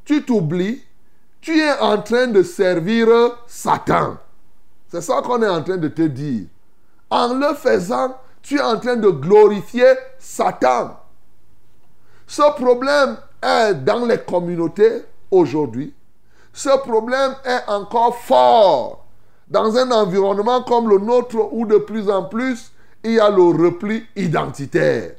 tu 0.05 0.23
t'oublies, 0.23 0.83
tu 1.41 1.59
es 1.59 1.79
en 1.79 2.01
train 2.01 2.27
de 2.27 2.43
servir 2.43 3.07
Satan. 3.47 4.17
C'est 4.87 5.01
ça 5.01 5.21
qu'on 5.21 5.41
est 5.41 5.47
en 5.47 5.63
train 5.63 5.77
de 5.77 5.87
te 5.87 6.01
dire. 6.03 6.45
En 7.09 7.33
le 7.33 7.53
faisant, 7.55 8.15
tu 8.41 8.57
es 8.57 8.61
en 8.61 8.79
train 8.79 8.95
de 8.95 9.09
glorifier 9.09 9.93
Satan. 10.19 10.97
Ce 12.27 12.41
problème 12.53 13.17
est 13.41 13.73
dans 13.75 14.05
les 14.05 14.19
communautés 14.19 15.03
aujourd'hui. 15.29 15.93
Ce 16.53 16.69
problème 16.79 17.35
est 17.45 17.69
encore 17.69 18.15
fort 18.17 19.05
dans 19.47 19.75
un 19.77 19.91
environnement 19.91 20.63
comme 20.63 20.89
le 20.89 20.97
nôtre 20.97 21.49
où 21.51 21.65
de 21.65 21.77
plus 21.77 22.09
en 22.09 22.23
plus 22.23 22.71
il 23.03 23.13
y 23.13 23.19
a 23.19 23.29
le 23.29 23.43
repli 23.43 24.05
identitaire. 24.15 25.13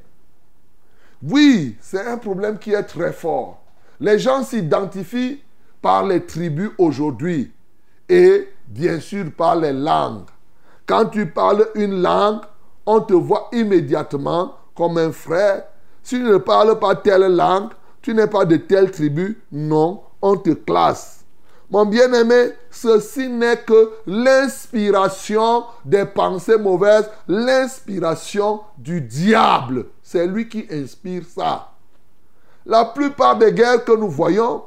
Oui, 1.23 1.77
c'est 1.81 2.07
un 2.07 2.17
problème 2.17 2.59
qui 2.59 2.73
est 2.73 2.83
très 2.83 3.13
fort. 3.13 3.63
Les 4.01 4.19
gens 4.19 4.43
s'identifient 4.43 5.43
par 5.81 6.07
les 6.07 6.25
tribus 6.25 6.71
aujourd'hui 6.79 7.53
et 8.09 8.49
bien 8.67 9.01
sûr 9.01 9.27
par 9.37 9.57
les 9.57 9.73
langues. 9.73 10.29
Quand 10.87 11.07
tu 11.07 11.27
parles 11.27 11.69
une 11.75 12.03
langue, 12.03 12.41
on 12.87 13.01
te 13.01 13.15
voit 13.15 13.49
immédiatement 13.53 14.55
comme 14.75 14.99
un 14.99 15.13
frère. 15.13 15.65
Si 16.03 16.17
tu 16.17 16.23
ne 16.23 16.39
parles 16.39 16.79
pas 16.79 16.95
telle 16.97 17.35
langue, 17.35 17.71
tu 18.01 18.15
n'es 18.15 18.27
pas 18.27 18.45
de 18.45 18.57
telle 18.57 18.91
tribu, 18.91 19.41
non, 19.53 20.03
on 20.21 20.37
te 20.37 20.51
classe. 20.51 21.25
Mon 21.71 21.87
bien-aimé, 21.87 22.53
ceci 22.71 23.29
n'est 23.29 23.57
que 23.65 23.93
l'inspiration 24.07 25.65
des 25.87 26.05
pensées 26.05 26.59
mauvaises, 26.59 27.09
l'inspiration 27.29 28.61
du 28.77 29.01
diable. 29.01 29.87
C'est 30.03 30.27
lui 30.27 30.49
qui 30.49 30.67
inspire 30.71 31.23
ça. 31.25 31.71
La 32.67 32.85
plupart 32.85 33.39
des 33.39 33.53
guerres 33.53 33.85
que 33.85 33.97
nous 33.97 34.11
voyons 34.11 34.65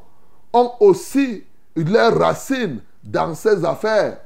ont 0.52 0.72
aussi 0.80 1.44
leurs 1.76 2.18
racines 2.18 2.80
dans 3.04 3.36
ces 3.36 3.64
affaires. 3.64 4.18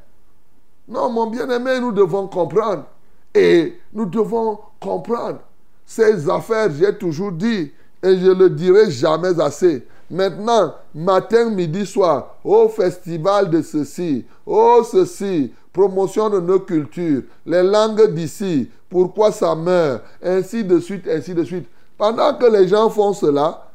Non, 0.87 1.09
mon 1.09 1.27
bien-aimé, 1.27 1.79
nous 1.81 1.91
devons 1.91 2.27
comprendre. 2.27 2.85
Et 3.33 3.79
nous 3.93 4.05
devons 4.05 4.59
comprendre. 4.79 5.39
Ces 5.85 6.29
affaires, 6.29 6.69
j'ai 6.71 6.97
toujours 6.97 7.31
dit, 7.31 7.71
et 8.01 8.17
je 8.17 8.31
le 8.31 8.49
dirai 8.49 8.89
jamais 8.91 9.39
assez. 9.39 9.85
Maintenant, 10.09 10.73
matin, 10.93 11.49
midi, 11.49 11.85
soir, 11.85 12.35
au 12.43 12.67
festival 12.69 13.49
de 13.49 13.61
ceci, 13.61 14.25
oh 14.45 14.81
ceci, 14.89 15.53
promotion 15.71 16.29
de 16.29 16.39
nos 16.39 16.59
cultures, 16.59 17.23
les 17.45 17.63
langues 17.63 18.13
d'ici, 18.13 18.69
pourquoi 18.89 19.31
ça 19.31 19.53
meurt, 19.53 20.01
ainsi 20.23 20.63
de 20.63 20.79
suite, 20.79 21.07
ainsi 21.07 21.33
de 21.35 21.43
suite. 21.43 21.67
Pendant 21.97 22.33
que 22.35 22.45
les 22.45 22.67
gens 22.67 22.89
font 22.89 23.13
cela, 23.13 23.69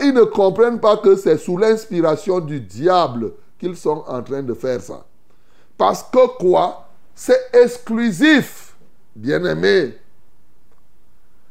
ils 0.00 0.12
ne 0.12 0.24
comprennent 0.24 0.78
pas 0.78 0.96
que 0.98 1.16
c'est 1.16 1.38
sous 1.38 1.56
l'inspiration 1.56 2.38
du 2.38 2.60
diable 2.60 3.32
qu'ils 3.58 3.76
sont 3.76 4.04
en 4.06 4.22
train 4.22 4.42
de 4.42 4.54
faire 4.54 4.80
ça. 4.80 5.04
Parce 5.76 6.02
que 6.02 6.38
quoi? 6.38 6.86
C'est 7.14 7.40
exclusif, 7.52 8.69
bien 9.14 9.44
aimé. 9.44 9.96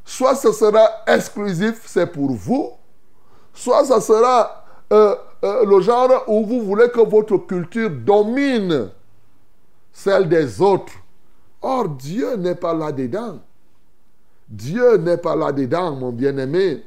Soit 0.05 0.35
ce 0.35 0.51
sera 0.51 0.87
exclusif, 1.05 1.83
c'est 1.85 2.07
pour 2.07 2.31
vous, 2.31 2.71
soit 3.53 3.85
ça 3.85 4.01
sera 4.01 4.65
euh, 4.91 5.15
euh, 5.43 5.65
le 5.65 5.81
genre 5.81 6.23
où 6.27 6.45
vous 6.45 6.61
voulez 6.63 6.89
que 6.89 7.01
votre 7.01 7.37
culture 7.37 7.89
domine 7.89 8.89
celle 9.91 10.29
des 10.29 10.61
autres. 10.61 10.93
Or, 11.61 11.89
Dieu 11.89 12.35
n'est 12.35 12.55
pas 12.55 12.73
là-dedans. 12.73 13.39
Dieu 14.47 14.97
n'est 14.97 15.17
pas 15.17 15.35
là-dedans, 15.35 15.95
mon 15.95 16.11
bien-aimé. 16.11 16.83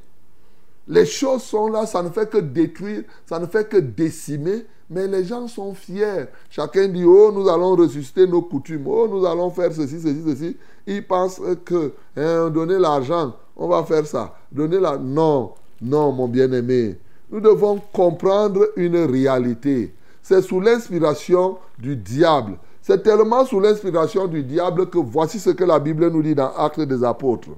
Les 0.89 1.07
choses 1.07 1.43
sont 1.43 1.69
là, 1.69 1.87
ça 1.87 2.03
ne 2.03 2.11
fait 2.11 2.29
que 2.29 2.39
détruire, 2.39 3.05
ça 3.27 3.39
ne 3.39 3.47
fait 3.47 3.69
que 3.69 3.77
décimer, 3.77 4.67
mais 4.91 5.07
les 5.07 5.25
gens 5.25 5.47
sont 5.47 5.75
fiers. 5.75 6.27
Chacun 6.51 6.89
dit, 6.89 7.05
oh, 7.05 7.31
nous 7.33 7.49
allons 7.49 7.77
ressusciter 7.77 8.27
nos 8.27 8.43
coutumes, 8.43 8.87
oh, 8.87 9.07
nous 9.09 9.25
allons 9.25 9.51
faire 9.51 9.73
ceci, 9.73 10.01
ceci, 10.01 10.23
ceci. 10.27 10.57
Ils 10.87 11.07
pensent 11.07 11.41
que 11.65 11.93
hein, 12.17 12.51
donner 12.51 12.79
l'argent, 12.79 13.35
on 13.57 13.69
va 13.69 13.85
faire 13.85 14.07
ça. 14.07 14.35
Donner 14.51 14.81
la... 14.81 14.99
Non, 14.99 15.53
non, 15.81 16.13
mon 16.13 16.29
bien-aimé. 16.29 16.99
Nous 17.31 17.41
devons 17.41 17.81
comprendre 17.93 18.69
une 18.77 18.97
réalité. 18.97 19.95
C'est 20.23 20.43
sous 20.43 20.61
l'inspiration 20.61 21.59
du 21.79 21.97
diable. 21.97 22.59
C'est 22.83 23.03
tellement 23.03 23.45
sous 23.45 23.61
l'inspiration 23.61 24.27
du 24.27 24.43
diable 24.43 24.91
que 24.91 24.99
voici 24.99 25.39
ce 25.39 25.51
que 25.51 25.65
la 25.65 25.79
Bible 25.79 26.11
nous 26.11 26.23
dit 26.23 26.35
dans 26.35 26.53
Actes 26.57 26.81
des 26.81 27.05
Apôtres. 27.05 27.51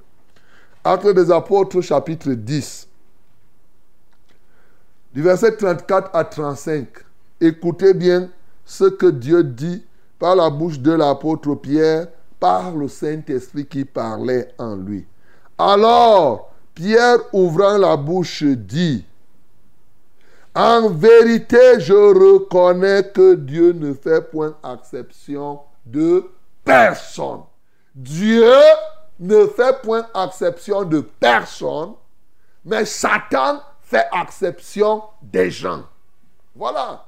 Actes 0.83 1.07
des 1.07 1.31
Apôtres, 1.31 1.81
chapitre 1.81 2.29
10. 2.31 2.87
Du 5.15 5.21
verset 5.21 5.55
34 5.55 6.09
à 6.13 6.25
35. 6.25 6.87
Écoutez 7.39 7.93
bien 7.93 8.29
ce 8.65 8.83
que 8.83 9.05
Dieu 9.05 9.45
dit 9.45 9.81
par 10.19 10.35
la 10.35 10.49
bouche 10.49 10.77
de 10.77 10.91
l'apôtre 10.91 11.55
Pierre, 11.55 12.07
par 12.37 12.75
le 12.75 12.89
Saint-Esprit 12.89 13.65
qui 13.65 13.85
parlait 13.85 14.49
en 14.57 14.75
lui. 14.75 15.07
Alors, 15.57 16.51
Pierre, 16.73 17.19
ouvrant 17.31 17.77
la 17.77 17.95
bouche, 17.95 18.43
dit, 18.43 19.05
En 20.53 20.89
vérité, 20.89 21.79
je 21.79 21.93
reconnais 21.93 23.09
que 23.13 23.35
Dieu 23.35 23.71
ne 23.71 23.93
fait 23.93 24.29
point 24.29 24.57
exception 24.69 25.61
de 25.85 26.25
personne. 26.65 27.43
Dieu 27.95 28.51
ne 29.21 29.47
fait 29.47 29.81
point 29.81 30.05
exception 30.13 30.83
de 30.83 30.99
personne, 30.99 31.93
mais 32.65 32.83
Satan 32.83 33.61
fait 33.85 34.07
exception 34.21 35.03
des 35.21 35.49
gens. 35.49 35.83
Voilà. 36.55 37.05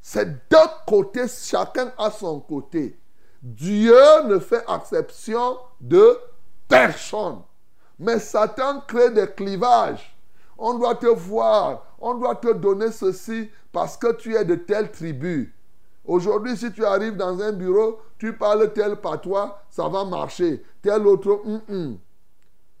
C'est 0.00 0.48
deux 0.50 0.58
côtés, 0.86 1.26
chacun 1.28 1.92
à 1.96 2.10
son 2.10 2.40
côté. 2.40 2.98
Dieu 3.42 4.22
ne 4.26 4.38
fait 4.38 4.64
exception 4.74 5.56
de 5.80 6.18
personne. 6.68 7.40
Mais 7.98 8.18
Satan 8.18 8.82
crée 8.86 9.10
des 9.10 9.28
clivages. 9.28 10.14
On 10.58 10.74
doit 10.74 10.96
te 10.96 11.06
voir, 11.06 11.86
on 12.00 12.14
doit 12.14 12.36
te 12.36 12.52
donner 12.52 12.90
ceci 12.90 13.50
parce 13.72 13.96
que 13.96 14.12
tu 14.14 14.34
es 14.34 14.44
de 14.44 14.56
telle 14.56 14.90
tribu. 14.90 15.54
Aujourd'hui, 16.04 16.56
si 16.56 16.70
tu 16.72 16.84
arrives 16.84 17.16
dans 17.16 17.40
un 17.40 17.52
bureau, 17.52 18.00
tu 18.18 18.36
parles 18.36 18.72
tel 18.72 18.96
patois, 18.96 19.62
ça 19.70 19.88
va 19.88 20.04
marcher. 20.04 20.62
Tel 20.82 21.06
autre, 21.06 21.40
hum, 21.44 21.60
hum. 21.68 21.98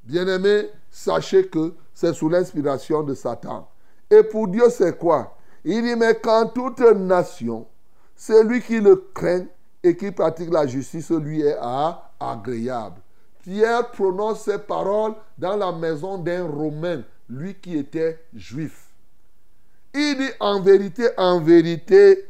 bien-aimé, 0.02 0.70
sachez 0.90 1.48
que 1.48 1.74
c'est 1.94 2.12
sous 2.12 2.28
l'inspiration 2.28 3.02
de 3.02 3.14
Satan. 3.14 3.68
Et 4.10 4.22
pour 4.22 4.48
Dieu, 4.48 4.68
c'est 4.68 4.98
quoi? 4.98 5.36
Il 5.64 5.82
dit, 5.82 5.96
mais 5.96 6.14
quand 6.20 6.48
toute 6.48 6.80
nation, 6.80 7.66
celui 8.14 8.60
qui 8.60 8.80
le 8.80 8.96
craint 9.14 9.46
et 9.82 9.96
qui 9.96 10.10
pratique 10.10 10.50
la 10.52 10.66
justice, 10.66 11.10
lui 11.10 11.40
est 11.40 11.56
agréable. 12.20 13.00
Pierre 13.42 13.90
prononce 13.90 14.44
ces 14.44 14.58
paroles 14.58 15.14
dans 15.38 15.56
la 15.56 15.72
maison 15.72 16.18
d'un 16.18 16.46
Romain, 16.46 17.02
lui 17.28 17.54
qui 17.54 17.76
était 17.76 18.18
juif. 18.34 18.88
Il 19.94 20.16
dit 20.18 20.30
en 20.40 20.60
vérité, 20.60 21.08
en 21.16 21.40
vérité, 21.40 22.28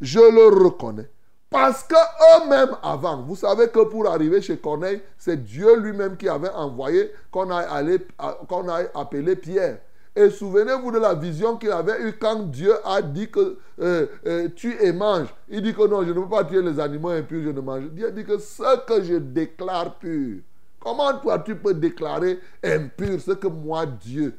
je 0.00 0.18
le 0.18 0.64
reconnais. 0.64 1.08
Parce 1.54 1.84
que 1.84 1.94
eux-mêmes 1.94 2.76
avant, 2.82 3.22
vous 3.22 3.36
savez 3.36 3.68
que 3.68 3.84
pour 3.84 4.08
arriver 4.08 4.42
chez 4.42 4.56
Corneille, 4.56 5.00
c'est 5.16 5.44
Dieu 5.44 5.76
lui-même 5.76 6.16
qui 6.16 6.28
avait 6.28 6.50
envoyé 6.50 7.12
qu'on 7.30 7.48
aille, 7.48 8.88
appeler 8.92 9.36
Pierre. 9.36 9.78
Et 10.16 10.30
souvenez-vous 10.30 10.90
de 10.90 10.98
la 10.98 11.14
vision 11.14 11.56
qu'il 11.56 11.70
avait 11.70 12.02
eue 12.02 12.14
quand 12.14 12.50
Dieu 12.50 12.74
a 12.84 13.00
dit 13.00 13.30
que 13.30 13.56
euh, 13.80 14.06
euh, 14.26 14.48
tu 14.56 14.76
et 14.82 14.92
mange. 14.92 15.28
Il 15.48 15.62
dit 15.62 15.72
que 15.72 15.86
non, 15.86 16.02
je 16.02 16.08
ne 16.08 16.14
peux 16.14 16.28
pas 16.28 16.42
tuer 16.42 16.60
les 16.60 16.80
animaux 16.80 17.10
impurs, 17.10 17.44
je 17.44 17.50
ne 17.50 17.60
mange. 17.60 17.84
Dieu 17.90 18.10
dit 18.10 18.24
que 18.24 18.36
ce 18.36 18.84
que 18.84 19.04
je 19.04 19.14
déclare 19.14 19.94
pur. 19.94 20.40
Comment 20.80 21.16
toi 21.18 21.38
tu 21.38 21.54
peux 21.54 21.74
déclarer 21.74 22.40
impur 22.64 23.20
ce 23.20 23.30
que 23.30 23.46
moi 23.46 23.86
Dieu? 23.86 24.36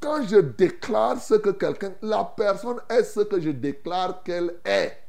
Quand 0.00 0.22
je 0.22 0.36
déclare 0.36 1.18
ce 1.18 1.34
que 1.36 1.48
quelqu'un, 1.48 1.92
la 2.02 2.30
personne 2.36 2.80
est 2.90 3.04
ce 3.04 3.20
que 3.20 3.40
je 3.40 3.50
déclare 3.50 4.22
qu'elle 4.22 4.54
est. 4.66 5.03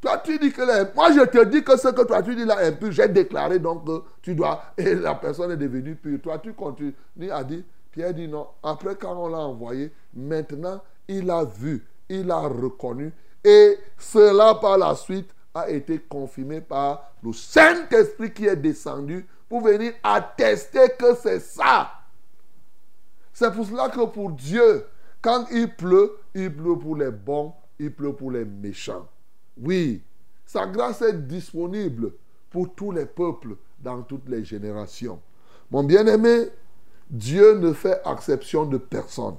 Toi, 0.00 0.18
tu 0.18 0.38
dis 0.38 0.52
que 0.52 0.62
est... 0.62 0.94
Moi, 0.94 1.12
je 1.12 1.22
te 1.22 1.44
dis 1.44 1.64
que 1.64 1.76
ce 1.76 1.88
que 1.88 2.02
toi, 2.02 2.22
tu 2.22 2.34
dis 2.36 2.44
là 2.44 2.58
impur, 2.60 2.92
j'ai 2.92 3.08
déclaré 3.08 3.58
donc 3.58 3.84
que 3.84 4.02
tu 4.22 4.34
dois. 4.34 4.62
Et 4.78 4.94
la 4.94 5.14
personne 5.14 5.50
est 5.50 5.56
devenue 5.56 5.96
pure. 5.96 6.20
Toi, 6.22 6.38
tu 6.38 6.52
continues 6.52 6.94
à 7.30 7.42
dire. 7.42 7.62
Pierre 7.90 8.14
dit 8.14 8.28
non. 8.28 8.46
Après, 8.62 8.94
quand 8.94 9.16
on 9.16 9.28
l'a 9.28 9.38
envoyé, 9.38 9.92
maintenant, 10.14 10.80
il 11.08 11.30
a 11.30 11.44
vu, 11.44 11.84
il 12.08 12.30
a 12.30 12.40
reconnu. 12.40 13.12
Et 13.42 13.78
cela, 13.98 14.54
par 14.54 14.78
la 14.78 14.94
suite, 14.94 15.30
a 15.54 15.68
été 15.68 15.98
confirmé 15.98 16.60
par 16.60 17.12
le 17.22 17.32
Saint-Esprit 17.32 18.32
qui 18.32 18.46
est 18.46 18.56
descendu 18.56 19.26
pour 19.48 19.62
venir 19.62 19.92
attester 20.02 20.90
que 20.98 21.14
c'est 21.16 21.40
ça. 21.40 21.90
C'est 23.32 23.52
pour 23.52 23.66
cela 23.66 23.88
que 23.88 24.04
pour 24.04 24.30
Dieu, 24.30 24.84
quand 25.22 25.46
il 25.50 25.74
pleut, 25.74 26.18
il 26.34 26.54
pleut 26.54 26.76
pour 26.76 26.96
les 26.96 27.10
bons, 27.10 27.54
il 27.78 27.92
pleut 27.92 28.12
pour 28.12 28.30
les 28.30 28.44
méchants. 28.44 29.08
Oui, 29.62 30.02
sa 30.46 30.66
grâce 30.66 31.02
est 31.02 31.26
disponible 31.26 32.12
pour 32.50 32.72
tous 32.74 32.92
les 32.92 33.06
peuples 33.06 33.56
dans 33.80 34.02
toutes 34.02 34.28
les 34.28 34.44
générations. 34.44 35.20
Mon 35.70 35.84
bien-aimé, 35.84 36.48
Dieu 37.10 37.58
ne 37.58 37.72
fait 37.72 38.00
exception 38.10 38.64
de 38.66 38.78
personne. 38.78 39.36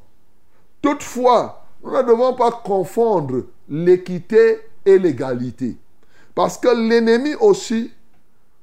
Toutefois, 0.82 1.66
nous 1.84 1.92
ne 1.92 2.02
devons 2.04 2.34
pas 2.34 2.52
confondre 2.52 3.44
l'équité 3.68 4.60
et 4.86 4.98
l'égalité. 4.98 5.78
Parce 6.36 6.58
que 6.58 6.70
l'ennemi 6.70 7.36
aussi 7.36 7.92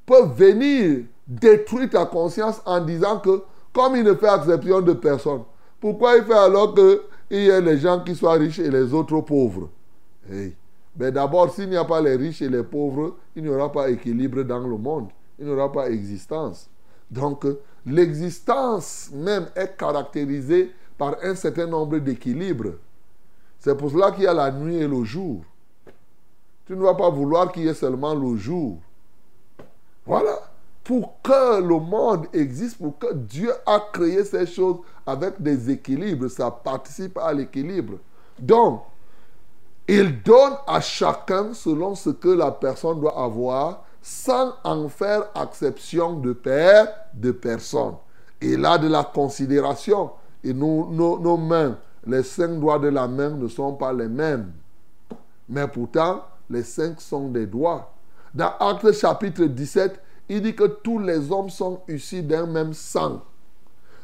peut 0.04 0.26
venir 0.26 1.04
détruire 1.26 1.90
ta 1.90 2.06
conscience 2.06 2.60
en 2.64 2.80
disant 2.80 3.18
que 3.18 3.42
comme 3.72 3.96
il 3.96 4.04
ne 4.04 4.14
fait 4.14 4.34
exception 4.34 4.80
de 4.80 4.92
personne, 4.92 5.42
pourquoi 5.80 6.16
il 6.16 6.24
fait 6.24 6.32
alors 6.32 6.74
qu'il 6.74 7.44
y 7.44 7.50
a 7.50 7.60
les 7.60 7.78
gens 7.78 8.00
qui 8.00 8.14
soient 8.14 8.34
riches 8.34 8.58
et 8.58 8.70
les 8.70 8.94
autres 8.94 9.20
pauvres? 9.20 9.68
Mais 10.98 11.12
d'abord, 11.12 11.52
s'il 11.52 11.68
n'y 11.68 11.76
a 11.76 11.84
pas 11.84 12.00
les 12.00 12.16
riches 12.16 12.42
et 12.42 12.48
les 12.48 12.62
pauvres, 12.62 13.16
il 13.34 13.42
n'y 13.42 13.48
aura 13.48 13.70
pas 13.70 13.90
équilibre 13.90 14.42
dans 14.42 14.66
le 14.66 14.76
monde. 14.76 15.08
Il 15.38 15.44
n'y 15.46 15.52
aura 15.52 15.70
pas 15.70 15.90
existence. 15.90 16.70
Donc, 17.10 17.46
l'existence 17.84 19.10
même 19.12 19.46
est 19.54 19.76
caractérisée 19.76 20.72
par 20.96 21.16
un 21.22 21.34
certain 21.34 21.66
nombre 21.66 21.98
d'équilibres. 21.98 22.72
C'est 23.58 23.76
pour 23.76 23.90
cela 23.90 24.10
qu'il 24.12 24.24
y 24.24 24.26
a 24.26 24.32
la 24.32 24.50
nuit 24.50 24.76
et 24.76 24.88
le 24.88 25.04
jour. 25.04 25.42
Tu 26.66 26.74
ne 26.74 26.82
vas 26.82 26.94
pas 26.94 27.10
vouloir 27.10 27.52
qu'il 27.52 27.64
y 27.64 27.68
ait 27.68 27.74
seulement 27.74 28.14
le 28.14 28.36
jour. 28.36 28.78
Voilà. 30.06 30.38
Pour 30.82 31.20
que 31.20 31.60
le 31.60 31.78
monde 31.78 32.26
existe, 32.32 32.78
pour 32.78 32.98
que 32.98 33.12
Dieu 33.12 33.52
a 33.66 33.80
créé 33.92 34.24
ces 34.24 34.46
choses 34.46 34.78
avec 35.04 35.40
des 35.42 35.70
équilibres, 35.70 36.28
ça 36.28 36.50
participe 36.50 37.18
à 37.18 37.32
l'équilibre. 37.32 37.98
Donc, 38.38 38.82
il 39.88 40.22
donne 40.22 40.54
à 40.66 40.80
chacun 40.80 41.54
selon 41.54 41.94
ce 41.94 42.10
que 42.10 42.28
la 42.28 42.50
personne 42.50 43.00
doit 43.00 43.22
avoir, 43.22 43.84
sans 44.02 44.54
en 44.64 44.88
faire 44.88 45.24
exception 45.40 46.14
de 46.14 46.32
père, 46.32 46.88
de 47.14 47.30
personne. 47.30 47.94
Il 48.40 48.64
a 48.64 48.78
de 48.78 48.88
la 48.88 49.04
considération. 49.04 50.10
Et 50.42 50.52
nos, 50.52 50.86
nos 50.90 51.36
mains, 51.36 51.78
les 52.06 52.22
cinq 52.22 52.60
doigts 52.60 52.78
de 52.78 52.88
la 52.88 53.08
main 53.08 53.30
ne 53.30 53.48
sont 53.48 53.74
pas 53.74 53.92
les 53.92 54.08
mêmes. 54.08 54.52
Mais 55.48 55.66
pourtant, 55.66 56.24
les 56.50 56.62
cinq 56.62 57.00
sont 57.00 57.28
des 57.28 57.46
doigts. 57.46 57.92
Dans 58.34 58.52
Acte 58.60 58.92
chapitre 58.92 59.44
17, 59.44 60.00
il 60.28 60.42
dit 60.42 60.54
que 60.54 60.64
tous 60.64 60.98
les 60.98 61.30
hommes 61.30 61.50
sont 61.50 61.80
issus 61.88 62.22
d'un 62.22 62.46
même 62.46 62.74
sang. 62.74 63.22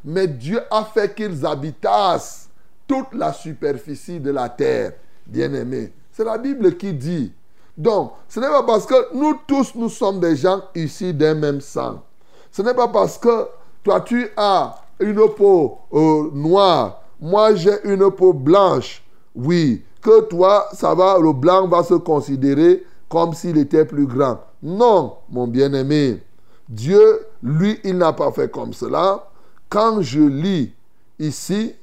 Mais 0.04 0.26
Dieu 0.26 0.60
a 0.70 0.84
fait 0.84 1.14
qu'ils 1.14 1.44
habitassent 1.44 2.48
toute 2.86 3.12
la 3.14 3.32
superficie 3.32 4.20
de 4.20 4.30
la 4.30 4.48
terre 4.48 4.92
bien-aimés. 5.26 5.92
C'est 6.12 6.24
la 6.24 6.38
Bible 6.38 6.76
qui 6.76 6.92
dit. 6.92 7.32
Donc, 7.76 8.12
ce 8.28 8.38
n'est 8.38 8.48
pas 8.48 8.62
parce 8.62 8.87
que 8.87 9.14
nous 9.14 9.38
tous, 9.46 9.74
nous 9.74 9.88
sommes 9.88 10.20
des 10.20 10.37
gens 10.37 10.62
ici 10.74 11.14
d'un 11.14 11.35
même 11.35 11.61
sang. 11.61 12.02
Ce 12.50 12.61
n'est 12.61 12.74
pas 12.74 12.88
parce 12.88 13.16
que 13.16 13.46
toi, 13.82 14.00
tu 14.02 14.28
as 14.37 14.74
une 15.00 15.26
peau 15.37 15.78
euh, 15.92 16.30
noire, 16.32 17.02
moi 17.20 17.54
j'ai 17.54 17.82
une 17.85 18.11
peau 18.11 18.32
blanche. 18.32 19.02
Oui, 19.35 19.82
que 20.02 20.22
toi, 20.22 20.68
ça 20.72 20.94
va, 20.94 21.18
le 21.18 21.32
blanc 21.32 21.66
va 21.66 21.82
se 21.82 21.94
considérer 21.94 22.85
comme 23.08 23.32
s'il 23.32 23.56
était 23.56 23.85
plus 23.85 24.06
grand. 24.06 24.40
Non, 24.62 25.16
mon 25.30 25.46
bien-aimé. 25.46 26.22
Dieu, 26.68 27.26
lui, 27.42 27.78
il 27.85 27.98
n'a 27.98 28.12
pas 28.12 28.30
fait 28.32 28.50
comme 28.50 28.72
cela. 28.72 29.28
Quand 29.68 30.00
je 30.02 30.20
lis 30.20 30.72
ici, 31.18 31.74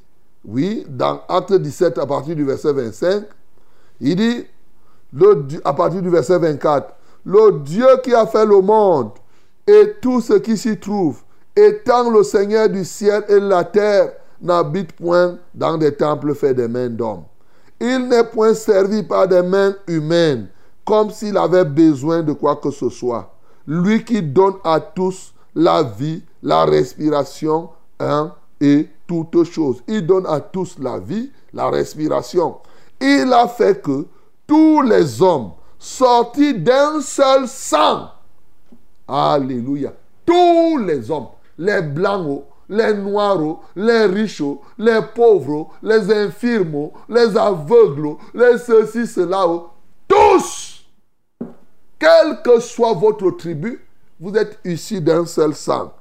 oui, 0.45 0.85
dans 0.87 1.21
Acte 1.27 1.53
17 1.53 1.97
à 1.97 2.05
partir 2.05 2.35
du 2.35 2.45
verset 2.45 2.73
25, 2.73 3.23
il 3.99 4.15
dit, 4.15 4.45
à 5.65 5.73
partir 5.73 6.01
du 6.01 6.09
verset 6.09 6.39
24, 6.39 6.93
le 7.25 7.59
Dieu 7.59 7.87
qui 8.03 8.13
a 8.13 8.25
fait 8.25 8.45
le 8.45 8.61
monde 8.61 9.11
et 9.67 9.95
tout 10.01 10.21
ce 10.21 10.33
qui 10.33 10.57
s'y 10.57 10.77
trouve, 10.77 11.21
étant 11.55 12.09
le 12.09 12.23
Seigneur 12.23 12.69
du 12.69 12.85
ciel 12.85 13.25
et 13.27 13.39
de 13.39 13.47
la 13.47 13.63
terre, 13.63 14.13
n'habite 14.41 14.93
point 14.93 15.37
dans 15.53 15.77
des 15.77 15.93
temples 15.93 16.33
faits 16.33 16.55
des 16.55 16.67
mains 16.67 16.89
d'hommes. 16.89 17.23
Il 17.79 18.07
n'est 18.07 18.23
point 18.23 18.53
servi 18.53 19.03
par 19.03 19.27
des 19.27 19.41
mains 19.41 19.75
humaines, 19.87 20.47
comme 20.85 21.11
s'il 21.11 21.37
avait 21.37 21.65
besoin 21.65 22.23
de 22.23 22.33
quoi 22.33 22.55
que 22.55 22.71
ce 22.71 22.89
soit. 22.89 23.33
Lui 23.67 24.03
qui 24.03 24.21
donne 24.21 24.55
à 24.63 24.79
tous 24.79 25.33
la 25.53 25.83
vie, 25.83 26.23
la 26.41 26.65
respiration, 26.65 27.69
hein, 27.99 28.33
et 28.61 28.87
toutes 29.07 29.43
choses. 29.45 29.83
Il 29.87 30.05
donne 30.05 30.25
à 30.25 30.39
tous 30.39 30.77
la 30.79 30.99
vie, 30.99 31.31
la 31.53 31.69
respiration. 31.69 32.57
Il 33.01 33.31
a 33.33 33.47
fait 33.47 33.81
que 33.81 34.05
tous 34.45 34.81
les 34.81 35.21
hommes 35.21 35.51
sortis 35.77 36.53
d'un 36.53 37.01
seul 37.01 37.47
sang, 37.47 38.09
Alléluia, 39.07 39.93
tous 40.25 40.77
les 40.77 41.09
hommes, 41.09 41.29
les 41.57 41.81
blancs, 41.81 42.43
les 42.69 42.93
noirs, 42.93 43.59
les 43.75 44.05
riches, 44.05 44.43
les 44.77 44.99
pauvres, 45.15 45.69
les 45.81 46.11
infirmes, 46.13 46.91
les 47.07 47.35
aveugles, 47.35 48.17
les 48.35 48.57
ceci, 48.59 49.07
cela, 49.07 49.45
tous, 50.07 50.85
quelle 51.97 52.41
que 52.43 52.59
soit 52.59 52.93
votre 52.93 53.31
tribu, 53.31 53.83
vous 54.19 54.35
êtes 54.35 54.59
issus 54.63 55.01
d'un 55.01 55.25
seul 55.25 55.55
sang. 55.55 55.91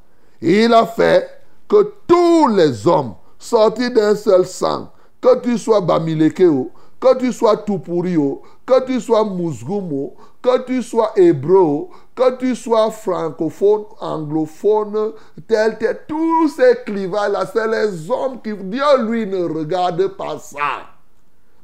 Il 0.42 0.73
a 0.75 0.87
fait 0.87 1.38
que 1.68 1.92
tous 2.07 2.48
les 2.48 2.87
hommes 2.87 3.14
sortis 3.38 3.90
d'un 3.90 4.14
seul 4.14 4.46
sang, 4.46 4.90
que 5.20 5.40
tu 5.40 5.59
sois 5.59 5.81
Bamilekeo, 5.81 6.70
que 7.00 7.18
tu 7.18 7.33
sois 7.33 7.57
Tupurio, 7.59 8.42
que 8.66 8.85
tu 8.87 9.00
sois 9.00 9.24
Mousgoumo, 9.24 10.14
que 10.42 10.64
tu 10.64 10.83
sois 10.83 11.12
hébreu, 11.16 11.88
que 12.14 12.37
tu 12.38 12.57
sois 12.57 12.90
francophone, 12.90 13.85
anglophone, 14.00 15.12
tel, 15.46 15.78
tel, 15.78 16.00
tous 16.09 16.48
ces 16.48 16.78
clivages-là, 16.85 17.46
c'est 17.52 17.68
les 17.68 18.11
hommes 18.11 18.40
qui, 18.42 18.52
Dieu 18.54 18.83
lui 19.02 19.26
ne 19.26 19.44
regarde 19.44 20.09
pas 20.09 20.38
ça. 20.38 20.87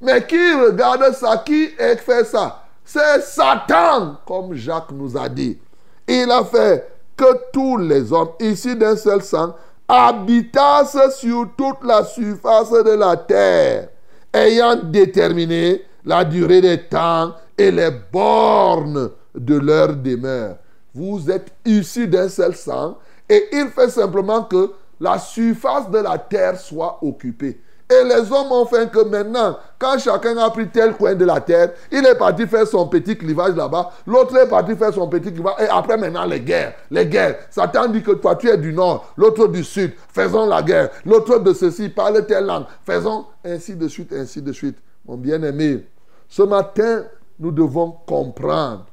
Mais 0.01 0.25
qui 0.27 0.53
regarde 0.55 1.13
ça? 1.15 1.39
Qui 1.39 1.69
fait 1.69 2.25
ça? 2.25 2.65
C'est 2.85 3.23
Satan, 3.23 4.17
comme 4.27 4.55
Jacques 4.55 4.93
nous 4.93 5.17
a 5.17 5.29
dit. 5.29 5.59
Il 6.07 6.31
a 6.31 6.45
fait 6.45 6.93
que 7.17 7.51
tous 7.53 7.79
les 7.79 8.13
hommes, 8.13 8.31
ici 8.41 8.77
d'un 8.77 8.97
seul 8.97 9.23
sang, 9.23 9.55
habitassent 9.89 11.17
sur 11.19 11.49
toute 11.57 11.85
la 11.85 12.05
surface 12.05 12.71
de 12.71 12.97
la 12.97 13.17
terre, 13.17 13.89
ayant 14.33 14.77
déterminé 14.77 15.83
la 16.05 16.25
durée 16.25 16.61
des 16.61 16.83
temps 16.85 17.35
et 17.57 17.71
les 17.71 17.91
bornes 18.13 19.11
de 19.35 19.57
leur 19.57 19.95
demeure. 19.97 20.57
Vous 20.95 21.31
êtes 21.31 21.53
issus 21.65 22.09
d'un 22.09 22.29
seul 22.29 22.55
sang 22.55 22.99
et 23.29 23.49
il 23.53 23.69
fait 23.69 23.91
simplement 23.91 24.45
que 24.45 24.73
la 25.01 25.19
surface 25.19 25.91
de 25.91 25.99
la 25.99 26.19
terre 26.19 26.59
soit 26.59 26.99
occupée. 27.03 27.61
Et 27.95 28.05
les 28.05 28.33
hommes 28.33 28.51
ont 28.51 28.67
fait 28.67 28.91
que 28.91 29.05
maintenant, 29.05 29.57
quand 29.79 29.99
chacun 29.99 30.37
a 30.39 30.51
pris 30.51 30.69
tel 30.69 30.95
coin 30.95 31.15
de 31.15 31.25
la 31.25 31.41
terre, 31.41 31.73
il 31.93 32.05
est 32.05 32.15
parti 32.17 32.47
faire 32.47 32.67
son 32.67 32.89
petit 32.89 33.17
clivage 33.17 33.55
là-bas, 33.55 33.93
l'autre 34.07 34.37
est 34.37 34.49
parti 34.49 34.75
faire 34.75 34.93
son 34.93 35.09
petit 35.09 35.33
clivage, 35.33 35.55
et 35.61 35.69
après 35.69 35.97
maintenant 35.97 36.25
les 36.25 36.41
guerres, 36.41 36.75
les 36.91 37.07
guerres. 37.07 37.37
Satan 37.51 37.89
dit 37.89 38.03
que 38.03 38.13
toi 38.13 38.35
tu 38.37 38.49
es 38.49 38.57
du 38.57 38.73
nord, 38.73 39.13
l'autre 39.17 39.47
du 39.47 39.63
sud, 39.63 39.93
faisons 40.13 40.47
la 40.47 40.63
guerre, 40.63 40.91
l'autre 41.05 41.39
de 41.39 41.53
ceci, 41.53 41.89
parle 41.89 42.27
telle 42.27 42.47
langue, 42.47 42.65
faisons 42.85 43.27
ainsi 43.45 43.77
de 43.77 43.87
suite, 43.87 44.13
ainsi 44.13 44.43
de 44.43 44.53
suite. 44.53 44.79
Mon 45.07 45.17
bien-aimé, 45.17 45.87
ce 46.29 46.43
matin, 46.43 47.05
nous 47.39 47.53
devons 47.53 47.93
comprendre 48.07 48.87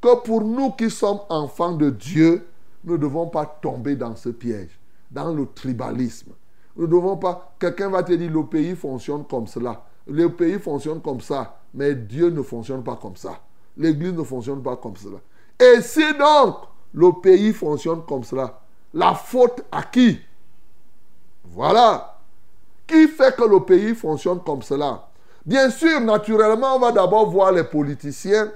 que 0.00 0.16
pour 0.22 0.42
nous 0.42 0.70
qui 0.70 0.90
sommes 0.90 1.20
enfants 1.28 1.72
de 1.72 1.90
Dieu, 1.90 2.46
nous 2.84 2.94
ne 2.94 2.98
devons 2.98 3.26
pas 3.26 3.44
tomber 3.60 3.96
dans 3.96 4.14
ce 4.14 4.28
piège, 4.28 4.78
dans 5.10 5.32
le 5.32 5.46
tribalisme. 5.54 6.32
Nous 6.78 6.86
ne 6.86 6.92
devons 6.92 7.16
pas. 7.16 7.54
Quelqu'un 7.58 7.90
va 7.90 8.04
te 8.04 8.12
dire 8.12 8.30
le 8.30 8.46
pays 8.46 8.76
fonctionne 8.76 9.24
comme 9.24 9.48
cela. 9.48 9.82
Le 10.06 10.28
pays 10.28 10.60
fonctionne 10.60 11.00
comme 11.02 11.20
ça. 11.20 11.56
Mais 11.74 11.94
Dieu 11.94 12.30
ne 12.30 12.40
fonctionne 12.40 12.84
pas 12.84 12.96
comme 12.96 13.16
ça. 13.16 13.40
L'Église 13.76 14.14
ne 14.14 14.22
fonctionne 14.22 14.62
pas 14.62 14.76
comme 14.76 14.96
cela. 14.96 15.18
Et 15.58 15.82
si 15.82 16.04
donc 16.14 16.56
le 16.94 17.10
pays 17.20 17.52
fonctionne 17.52 18.02
comme 18.06 18.22
cela, 18.22 18.60
la 18.94 19.14
faute 19.14 19.64
à 19.72 19.82
qui? 19.82 20.20
Voilà. 21.44 22.16
Qui 22.86 23.08
fait 23.08 23.34
que 23.36 23.44
le 23.44 23.60
pays 23.60 23.94
fonctionne 23.94 24.40
comme 24.40 24.62
cela? 24.62 25.08
Bien 25.44 25.70
sûr, 25.70 26.00
naturellement, 26.00 26.76
on 26.76 26.78
va 26.78 26.92
d'abord 26.92 27.28
voir 27.28 27.52
les 27.52 27.64
politiciens. 27.64 28.52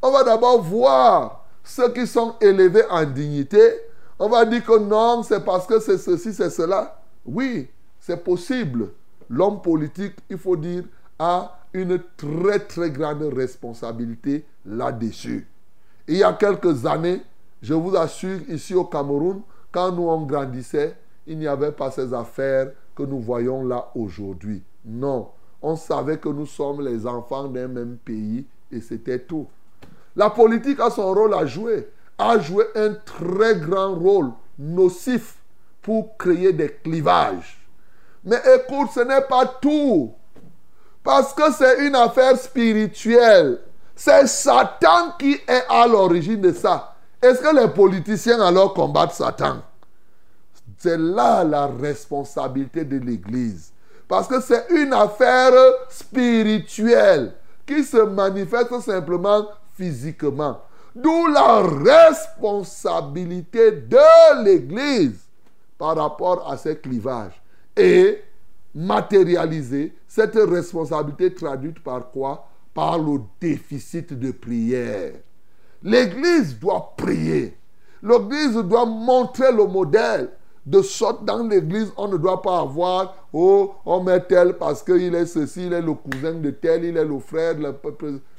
On 0.00 0.10
va 0.10 0.22
d'abord 0.24 0.60
voir 0.62 1.44
ceux 1.64 1.90
qui 1.92 2.06
sont 2.06 2.34
élevés 2.40 2.84
en 2.90 3.04
dignité. 3.04 3.80
On 4.18 4.28
va 4.28 4.44
dire 4.44 4.64
que 4.64 4.78
non, 4.78 5.22
c'est 5.22 5.44
parce 5.44 5.66
que 5.66 5.80
c'est 5.80 5.98
ceci, 5.98 6.34
c'est 6.34 6.50
cela. 6.50 7.01
Oui, 7.24 7.68
c'est 8.00 8.22
possible. 8.22 8.90
L'homme 9.28 9.62
politique, 9.62 10.14
il 10.28 10.38
faut 10.38 10.56
dire, 10.56 10.84
a 11.18 11.58
une 11.72 12.00
très 12.16 12.58
très 12.58 12.90
grande 12.90 13.22
responsabilité 13.22 14.44
là-dessus. 14.66 15.46
Il 16.08 16.16
y 16.16 16.24
a 16.24 16.32
quelques 16.32 16.84
années, 16.84 17.22
je 17.62 17.74
vous 17.74 17.96
assure, 17.96 18.40
ici 18.48 18.74
au 18.74 18.84
Cameroun, 18.84 19.42
quand 19.70 19.92
nous 19.92 20.08
on 20.08 20.22
grandissait, 20.26 20.96
il 21.26 21.38
n'y 21.38 21.46
avait 21.46 21.72
pas 21.72 21.90
ces 21.90 22.12
affaires 22.12 22.72
que 22.94 23.04
nous 23.04 23.20
voyons 23.20 23.64
là 23.64 23.88
aujourd'hui. 23.94 24.62
Non, 24.84 25.28
on 25.62 25.76
savait 25.76 26.18
que 26.18 26.28
nous 26.28 26.46
sommes 26.46 26.82
les 26.82 27.06
enfants 27.06 27.48
d'un 27.48 27.68
même 27.68 27.96
pays 28.04 28.44
et 28.70 28.80
c'était 28.80 29.20
tout. 29.20 29.46
La 30.16 30.28
politique 30.28 30.80
a 30.80 30.90
son 30.90 31.14
rôle 31.14 31.34
à 31.34 31.46
jouer, 31.46 31.88
a 32.18 32.38
joué 32.38 32.64
un 32.74 32.94
très 32.94 33.58
grand 33.58 33.94
rôle 33.94 34.32
nocif 34.58 35.41
pour 35.82 36.16
créer 36.16 36.52
des 36.52 36.78
clivages. 36.82 37.58
Mais 38.24 38.40
écoute, 38.56 38.90
ce 38.94 39.00
n'est 39.00 39.22
pas 39.22 39.46
tout. 39.46 40.12
Parce 41.02 41.34
que 41.34 41.52
c'est 41.52 41.84
une 41.86 41.96
affaire 41.96 42.38
spirituelle. 42.38 43.58
C'est 43.96 44.28
Satan 44.28 45.12
qui 45.18 45.32
est 45.46 45.64
à 45.68 45.86
l'origine 45.86 46.40
de 46.40 46.52
ça. 46.52 46.94
Est-ce 47.20 47.40
que 47.40 47.54
les 47.54 47.68
politiciens 47.68 48.40
alors 48.40 48.72
combattent 48.74 49.14
Satan? 49.14 49.58
C'est 50.78 50.98
là 50.98 51.44
la 51.44 51.66
responsabilité 51.66 52.84
de 52.84 52.98
l'Église. 52.98 53.72
Parce 54.08 54.28
que 54.28 54.40
c'est 54.40 54.66
une 54.70 54.92
affaire 54.92 55.52
spirituelle 55.88 57.34
qui 57.66 57.84
se 57.84 57.98
manifeste 57.98 58.80
simplement 58.80 59.46
physiquement. 59.74 60.60
D'où 60.94 61.26
la 61.28 61.62
responsabilité 61.62 63.72
de 63.72 64.44
l'Église 64.44 65.18
par 65.82 65.96
rapport 65.96 66.48
à 66.48 66.56
ces 66.56 66.76
clivages. 66.76 67.42
Et 67.76 68.22
matérialiser 68.72 69.92
cette 70.06 70.36
responsabilité 70.36 71.34
traduite 71.34 71.80
par 71.82 72.12
quoi? 72.12 72.46
Par 72.72 73.00
le 73.00 73.18
déficit 73.40 74.12
de 74.12 74.30
prière. 74.30 75.14
L'Église 75.82 76.56
doit 76.56 76.94
prier. 76.96 77.58
L'Église 78.00 78.54
doit 78.58 78.86
montrer 78.86 79.50
le 79.50 79.66
modèle. 79.66 80.30
De 80.64 80.82
sorte, 80.82 81.24
dans 81.24 81.42
l'Église, 81.48 81.90
on 81.96 82.06
ne 82.06 82.16
doit 82.16 82.40
pas 82.40 82.60
avoir, 82.60 83.16
oh, 83.32 83.74
on 83.84 84.04
met 84.04 84.20
tel 84.20 84.56
parce 84.58 84.84
qu'il 84.84 85.12
est 85.16 85.26
ceci, 85.26 85.66
il 85.66 85.72
est 85.72 85.82
le 85.82 85.94
cousin 85.94 86.34
de 86.34 86.50
tel, 86.50 86.84
il 86.84 86.96
est 86.96 87.04
le 87.04 87.18
frère, 87.18 87.54
le. 87.58 87.74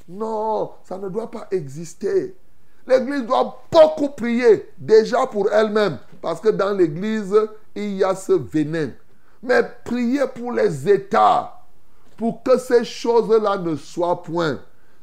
Non, 0.08 0.72
ça 0.86 0.98
ne 0.98 1.10
doit 1.10 1.30
pas 1.30 1.48
exister. 1.52 2.38
L'Église 2.88 3.26
doit 3.26 3.62
beaucoup 3.70 4.10
prier, 4.10 4.70
déjà 4.78 5.28
pour 5.28 5.52
elle-même, 5.52 5.98
parce 6.24 6.40
que 6.40 6.48
dans 6.48 6.72
l'Église, 6.72 7.36
il 7.76 7.98
y 7.98 8.04
a 8.04 8.16
ce 8.16 8.32
venin. 8.32 8.92
Mais 9.44 9.62
prier 9.84 10.22
pour 10.34 10.54
les 10.54 10.90
États, 10.90 11.60
pour 12.16 12.42
que 12.42 12.58
ces 12.58 12.86
choses-là 12.86 13.58
ne 13.58 13.76
soient 13.76 14.24
point. 14.24 14.58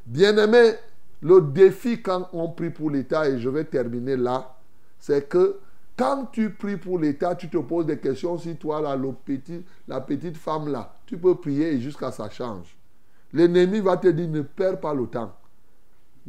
Bien-aimé, 0.07 0.77
le 1.21 1.43
défi 1.43 2.01
quand 2.01 2.27
on 2.33 2.49
prie 2.49 2.71
pour 2.71 2.89
l'État, 2.89 3.29
et 3.29 3.39
je 3.39 3.51
vais 3.51 3.65
terminer 3.65 4.17
là, 4.17 4.57
c'est 4.99 5.29
que 5.29 5.59
quand 5.95 6.25
tu 6.33 6.55
pries 6.55 6.79
pour 6.79 6.99
l'État, 6.99 7.35
tu 7.35 7.51
te 7.51 7.59
poses 7.59 7.85
des 7.85 7.99
questions 7.99 8.39
si 8.39 8.57
toi, 8.57 8.81
là, 8.81 8.99
la 9.87 10.01
petite 10.01 10.39
femme, 10.39 10.73
là, 10.73 10.95
tu 11.05 11.19
peux 11.19 11.35
prier 11.35 11.79
jusqu'à 11.81 12.11
ça 12.11 12.31
change. 12.31 12.75
L'ennemi 13.35 13.81
va 13.81 13.99
te 13.99 14.09
dire, 14.09 14.27
ne 14.27 14.41
perds 14.41 14.81
pas 14.81 14.95
le 14.95 15.07
temps. 15.07 15.37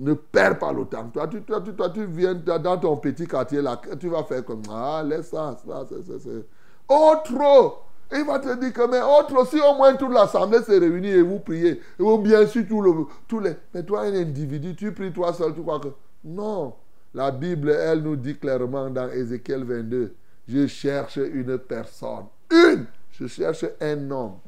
Ne 0.01 0.15
perds 0.15 0.57
pas 0.57 0.73
le 0.73 0.85
temps. 0.85 1.07
Toi, 1.13 1.27
tu, 1.27 1.43
toi, 1.43 1.61
toi, 1.61 1.89
tu 1.91 2.03
viens 2.07 2.33
dans 2.33 2.77
ton 2.79 2.97
petit 2.97 3.27
quartier 3.27 3.61
là, 3.61 3.79
tu 3.99 4.09
vas 4.09 4.23
faire 4.23 4.43
comme 4.43 4.63
Ah, 4.71 5.03
laisse 5.05 5.29
ça, 5.29 5.55
ça, 5.63 5.85
c'est. 5.87 6.45
Autre, 6.89 7.83
il 8.11 8.25
va 8.25 8.39
te 8.39 8.59
dire 8.59 8.73
que, 8.73 8.89
mais 8.89 8.99
autre, 8.99 9.47
si 9.47 9.59
au 9.61 9.75
moins 9.75 9.93
toute 9.93 10.11
l'assemblée 10.11 10.63
se 10.63 10.71
réunit 10.71 11.09
et 11.09 11.21
vous 11.21 11.37
priez, 11.39 11.79
ou 11.99 12.17
bien 12.17 12.47
sûr 12.47 12.63
le, 12.81 13.05
tous 13.27 13.39
les. 13.39 13.53
Mais 13.75 13.83
toi, 13.83 14.01
un 14.01 14.15
individu, 14.15 14.75
tu 14.75 14.91
pries 14.91 15.13
toi 15.13 15.33
seul, 15.33 15.53
tu 15.53 15.61
crois 15.61 15.79
que. 15.79 15.89
Non. 16.23 16.73
La 17.13 17.29
Bible, 17.29 17.69
elle 17.69 17.99
nous 18.01 18.15
dit 18.15 18.37
clairement 18.39 18.89
dans 18.89 19.07
Ézéchiel 19.07 19.63
22 19.65 20.15
Je 20.47 20.65
cherche 20.65 21.17
une 21.17 21.59
personne. 21.59 22.25
Une 22.49 22.87
Je 23.11 23.27
cherche 23.27 23.65
un 23.79 24.09
homme 24.09 24.39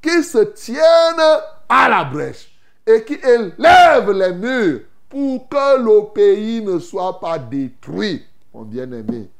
qui 0.00 0.22
se 0.22 0.38
tienne 0.38 0.80
à 1.68 1.88
la 1.90 2.04
brèche 2.04 2.57
et 2.88 3.04
qui 3.04 3.14
élève 3.14 4.10
les 4.12 4.32
murs 4.32 4.80
pour 5.08 5.48
que 5.48 5.78
le 5.78 6.12
pays 6.12 6.62
ne 6.62 6.78
soit 6.78 7.20
pas 7.20 7.38
détruit, 7.38 8.24
mon 8.54 8.62
bien-aimé. 8.62 9.30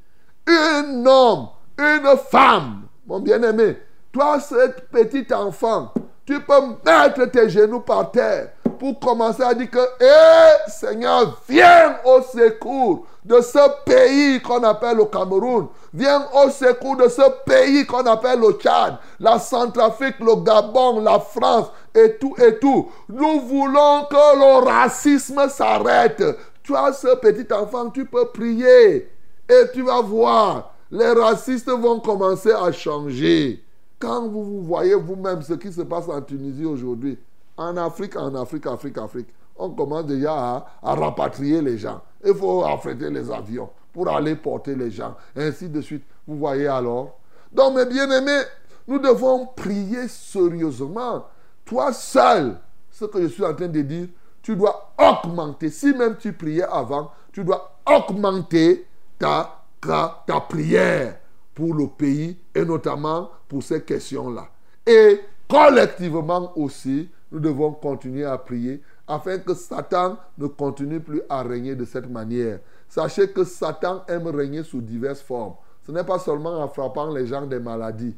Un 0.47 1.05
homme, 1.07 1.49
une 1.79 2.17
femme, 2.31 2.83
mon 3.07 3.21
bien-aimé. 3.21 3.79
Toi, 4.13 4.39
cet 4.41 4.89
petit 4.91 5.33
enfant, 5.33 5.93
tu 6.27 6.41
peux 6.41 6.61
mettre 6.85 7.25
tes 7.31 7.49
genoux 7.49 7.81
par 7.81 8.11
terre 8.11 8.51
pour 8.79 9.01
commencer 9.01 9.43
à 9.43 9.55
dire 9.55 9.71
que, 9.71 9.79
hé, 9.79 10.69
Seigneur, 10.69 11.41
viens 11.49 11.97
au 12.05 12.21
secours 12.23 13.07
de 13.29 13.43
ce 13.43 13.85
pays 13.85 14.41
qu'on 14.41 14.63
appelle 14.63 14.97
le 14.97 15.05
Cameroun. 15.05 15.69
Viens 15.93 16.27
au 16.35 16.49
secours 16.49 16.97
de 16.97 17.09
ce 17.09 17.23
pays 17.45 17.85
qu'on 17.85 18.07
appelle 18.07 18.41
le 18.41 18.53
Tchad, 18.53 18.97
la 19.21 19.39
Centrafrique, 19.39 20.19
le 20.21 20.37
Gabon, 20.43 21.01
la 21.01 21.21
France 21.21 21.67
et 21.95 22.17
tout 22.17 22.35
et 22.39 22.59
tout. 22.59 22.91
Nous 23.09 23.41
voulons 23.41 24.07
que 24.11 24.39
le 24.39 24.65
racisme 24.67 25.47
s'arrête. 25.49 26.23
Tu 26.63 26.75
as 26.75 26.93
ce 26.95 27.17
petit 27.17 27.53
enfant, 27.53 27.91
tu 27.91 28.07
peux 28.07 28.27
prier 28.27 29.11
et 29.49 29.63
tu 29.75 29.83
vas 29.83 30.01
voir. 30.01 30.75
Les 30.91 31.13
racistes 31.13 31.71
vont 31.71 32.01
commencer 32.01 32.53
à 32.53 32.73
changer. 32.73 33.63
Quand 33.99 34.27
vous, 34.27 34.45
vous 34.45 34.63
voyez 34.63 34.95
vous-même 34.95 35.43
ce 35.43 35.53
qui 35.55 35.71
se 35.71 35.83
passe 35.83 36.09
en 36.09 36.23
Tunisie 36.23 36.65
aujourd'hui, 36.65 37.19
en 37.59 37.77
Afrique, 37.77 38.17
en 38.17 38.35
Afrique, 38.35 38.67
Afrique, 38.67 38.97
Afrique, 38.97 39.29
on 39.59 39.71
commence 39.71 40.07
déjà 40.07 40.33
à, 40.33 40.67
à 40.83 40.95
rapatrier 40.95 41.61
les 41.61 41.77
gens. 41.77 42.01
Il 42.25 42.35
faut 42.35 42.65
affréter 42.65 43.11
les 43.11 43.31
avions 43.31 43.71
pour 43.93 44.09
aller 44.09 44.37
porter 44.37 44.75
les 44.75 44.91
gens, 44.91 45.17
ainsi 45.37 45.69
de 45.69 45.81
suite. 45.81 46.05
Vous 46.27 46.37
voyez 46.37 46.67
alors 46.67 47.19
Donc, 47.53 47.77
mes 47.77 47.87
bien-aimés, 47.87 48.43
nous 48.87 48.99
devons 48.99 49.47
prier 49.47 50.09
sérieusement. 50.09 51.27
Toi 51.65 51.93
seul, 51.93 52.59
ce 52.91 53.05
que 53.05 53.23
je 53.23 53.27
suis 53.27 53.45
en 53.45 53.55
train 53.55 53.69
de 53.69 53.83
dire, 53.83 54.09
tu 54.43 54.57
dois 54.57 54.93
augmenter. 54.99 55.71
Si 55.71 55.93
même 55.93 56.17
tu 56.17 56.33
priais 56.33 56.63
avant, 56.65 57.11
tu 57.33 57.45
dois 57.45 57.79
augmenter 57.87 58.87
ta, 59.19 59.63
ta, 59.81 60.25
ta 60.27 60.41
prière 60.41 61.19
pour 61.55 61.75
le 61.75 61.87
pays 61.89 62.39
et 62.55 62.65
notamment 62.65 63.31
pour 63.49 63.63
ces 63.63 63.83
questions-là. 63.83 64.49
Et 64.87 65.21
collectivement 65.49 66.53
aussi, 66.57 67.11
nous 67.31 67.41
devons 67.41 67.73
continuer 67.73 68.25
à 68.25 68.39
prier 68.39 68.81
afin 69.09 69.39
que 69.39 69.55
Satan 69.55 70.19
ne 70.37 70.47
continue 70.47 71.01
plus 71.01 71.23
à 71.29 71.43
régner 71.43 71.75
de 71.75 71.85
cette 71.85 72.09
manière. 72.09 72.61
Sachez 72.89 73.31
que 73.31 73.43
Satan 73.43 74.03
aime 74.07 74.29
régner 74.29 74.63
sous 74.63 74.83
diverses 74.83 75.23
formes. 75.23 75.55
Ce 75.87 75.91
n'est 75.91 76.05
pas 76.05 76.19
seulement 76.19 76.61
en 76.63 76.69
frappant 76.69 77.11
les 77.11 77.27
gens 77.27 77.47
des 77.47 77.59
maladies. 77.59 78.15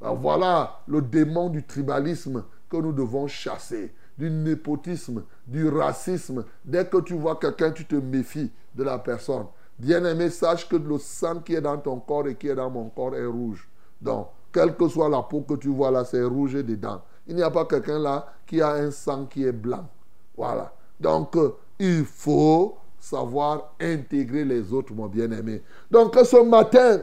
voilà 0.00 0.80
le 0.88 1.00
démon 1.00 1.48
du 1.48 1.62
tribalisme 1.62 2.44
que 2.68 2.76
nous 2.76 2.92
devons 2.92 3.28
chasser, 3.28 3.94
du 4.18 4.28
népotisme, 4.28 5.22
du 5.46 5.68
racisme. 5.68 6.44
Dès 6.64 6.86
que 6.86 7.00
tu 7.00 7.14
vois 7.14 7.36
quelqu'un, 7.36 7.70
tu 7.70 7.84
te 7.84 7.94
méfies 7.94 8.50
de 8.74 8.82
la 8.82 8.98
personne. 8.98 9.46
Bien-aimé, 9.78 10.30
sache 10.30 10.68
que 10.68 10.76
le 10.76 10.98
sang 10.98 11.40
qui 11.40 11.54
est 11.54 11.60
dans 11.60 11.78
ton 11.78 12.00
corps 12.00 12.26
et 12.26 12.34
qui 12.34 12.48
est 12.48 12.54
dans 12.54 12.70
mon 12.70 12.88
corps 12.88 13.14
est 13.14 13.26
rouge. 13.26 13.68
Donc, 14.00 14.28
quelle 14.52 14.76
que 14.76 14.88
soit 14.88 15.08
la 15.08 15.22
peau 15.22 15.42
que 15.42 15.54
tu 15.54 15.68
vois 15.68 15.90
là, 15.90 16.04
c'est 16.04 16.22
rouge 16.22 16.54
dedans. 16.54 17.02
Il 17.26 17.36
n'y 17.36 17.42
a 17.42 17.50
pas 17.50 17.64
quelqu'un 17.64 17.98
là 17.98 18.26
qui 18.46 18.60
a 18.60 18.72
un 18.72 18.90
sang 18.90 19.26
qui 19.26 19.44
est 19.44 19.52
blanc. 19.52 19.88
Voilà. 20.36 20.74
Donc, 20.98 21.36
il 21.78 22.04
faut 22.04 22.76
savoir 22.98 23.74
intégrer 23.80 24.44
les 24.44 24.72
autres, 24.72 24.94
mon 24.94 25.06
bien-aimé. 25.06 25.62
Donc, 25.90 26.16
ce 26.16 26.42
matin, 26.42 27.00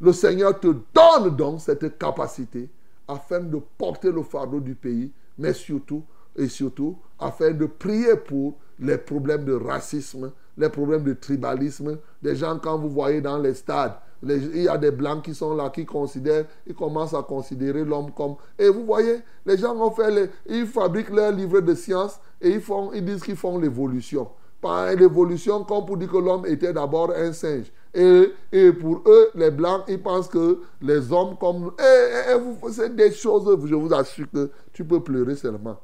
le 0.00 0.12
Seigneur 0.12 0.58
te 0.58 0.68
donne 0.94 1.36
donc 1.36 1.60
cette 1.60 1.98
capacité 1.98 2.68
afin 3.06 3.40
de 3.40 3.60
porter 3.76 4.10
le 4.10 4.22
fardeau 4.22 4.60
du 4.60 4.74
pays, 4.74 5.12
mais 5.38 5.52
surtout, 5.52 6.02
et 6.36 6.48
surtout, 6.48 6.96
afin 7.18 7.50
de 7.50 7.66
prier 7.66 8.16
pour 8.16 8.56
les 8.78 8.98
problèmes 8.98 9.44
de 9.44 9.52
racisme, 9.52 10.32
les 10.56 10.68
problèmes 10.68 11.04
de 11.04 11.12
tribalisme. 11.12 11.98
Des 12.22 12.36
gens, 12.36 12.58
quand 12.58 12.78
vous 12.78 12.90
voyez 12.90 13.20
dans 13.20 13.38
les 13.38 13.54
stades, 13.54 13.94
il 14.22 14.62
y 14.62 14.68
a 14.68 14.78
des 14.78 14.90
blancs 14.90 15.24
qui 15.24 15.34
sont 15.34 15.54
là, 15.54 15.70
qui 15.70 15.84
considèrent, 15.84 16.44
ils 16.66 16.74
commencent 16.74 17.14
à 17.14 17.22
considérer 17.22 17.84
l'homme 17.84 18.12
comme... 18.12 18.36
Et 18.58 18.68
vous 18.68 18.84
voyez, 18.84 19.16
les 19.44 19.56
gens 19.58 19.74
ont 19.76 19.90
fait, 19.90 20.30
ils 20.46 20.66
fabriquent 20.66 21.10
leurs 21.10 21.32
livres 21.32 21.60
de 21.60 21.74
science 21.74 22.20
et 22.40 22.50
ils, 22.50 22.60
font, 22.60 22.92
ils 22.92 23.04
disent 23.04 23.22
qu'ils 23.22 23.36
font 23.36 23.58
l'évolution. 23.58 24.28
Pas 24.60 24.94
l'évolution 24.94 25.64
comme 25.64 25.84
pour 25.84 25.96
dire 25.96 26.10
que 26.10 26.18
l'homme 26.18 26.46
était 26.46 26.72
d'abord 26.72 27.10
un 27.10 27.32
singe. 27.32 27.72
Et, 27.92 28.32
et, 28.52 28.72
pour 28.72 29.02
eux, 29.06 29.30
les 29.34 29.50
blancs, 29.50 29.82
ils 29.88 30.00
pensent 30.00 30.28
que 30.28 30.60
les 30.80 31.12
hommes 31.12 31.36
comme... 31.38 31.72
Et, 31.80 32.32
et, 32.32 32.70
c'est 32.70 32.94
des 32.94 33.10
choses, 33.12 33.44
je 33.66 33.74
vous 33.74 33.92
assure 33.92 34.26
que 34.32 34.50
tu 34.72 34.84
peux 34.84 35.00
pleurer 35.00 35.34
seulement. 35.34 35.78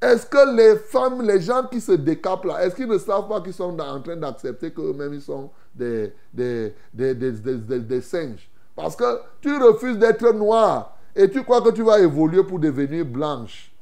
Est-ce 0.00 0.26
que 0.26 0.56
les 0.56 0.76
femmes, 0.76 1.22
les 1.22 1.40
gens 1.40 1.62
qui 1.70 1.80
se 1.80 1.92
décapent 1.92 2.44
là, 2.46 2.64
est-ce 2.64 2.74
qu'ils 2.74 2.88
ne 2.88 2.98
savent 2.98 3.28
pas 3.28 3.40
qu'ils 3.40 3.52
sont 3.52 3.78
en 3.78 4.00
train 4.00 4.16
d'accepter 4.16 4.72
qu'eux-mêmes 4.72 5.14
ils 5.14 5.20
sont 5.20 5.50
des, 5.74 6.12
des, 6.32 6.74
des, 6.92 7.14
des, 7.14 8.00
singes 8.00 8.48
Parce 8.76 8.96
que 8.96 9.20
tu 9.40 9.56
refuses 9.56 9.98
d'être 9.98 10.32
noir 10.32 10.96
et 11.14 11.30
tu 11.30 11.42
crois 11.42 11.60
que 11.60 11.70
tu 11.70 11.82
vas 11.82 12.00
évoluer 12.00 12.42
pour 12.44 12.58
devenir 12.58 13.04
blanche. 13.04 13.72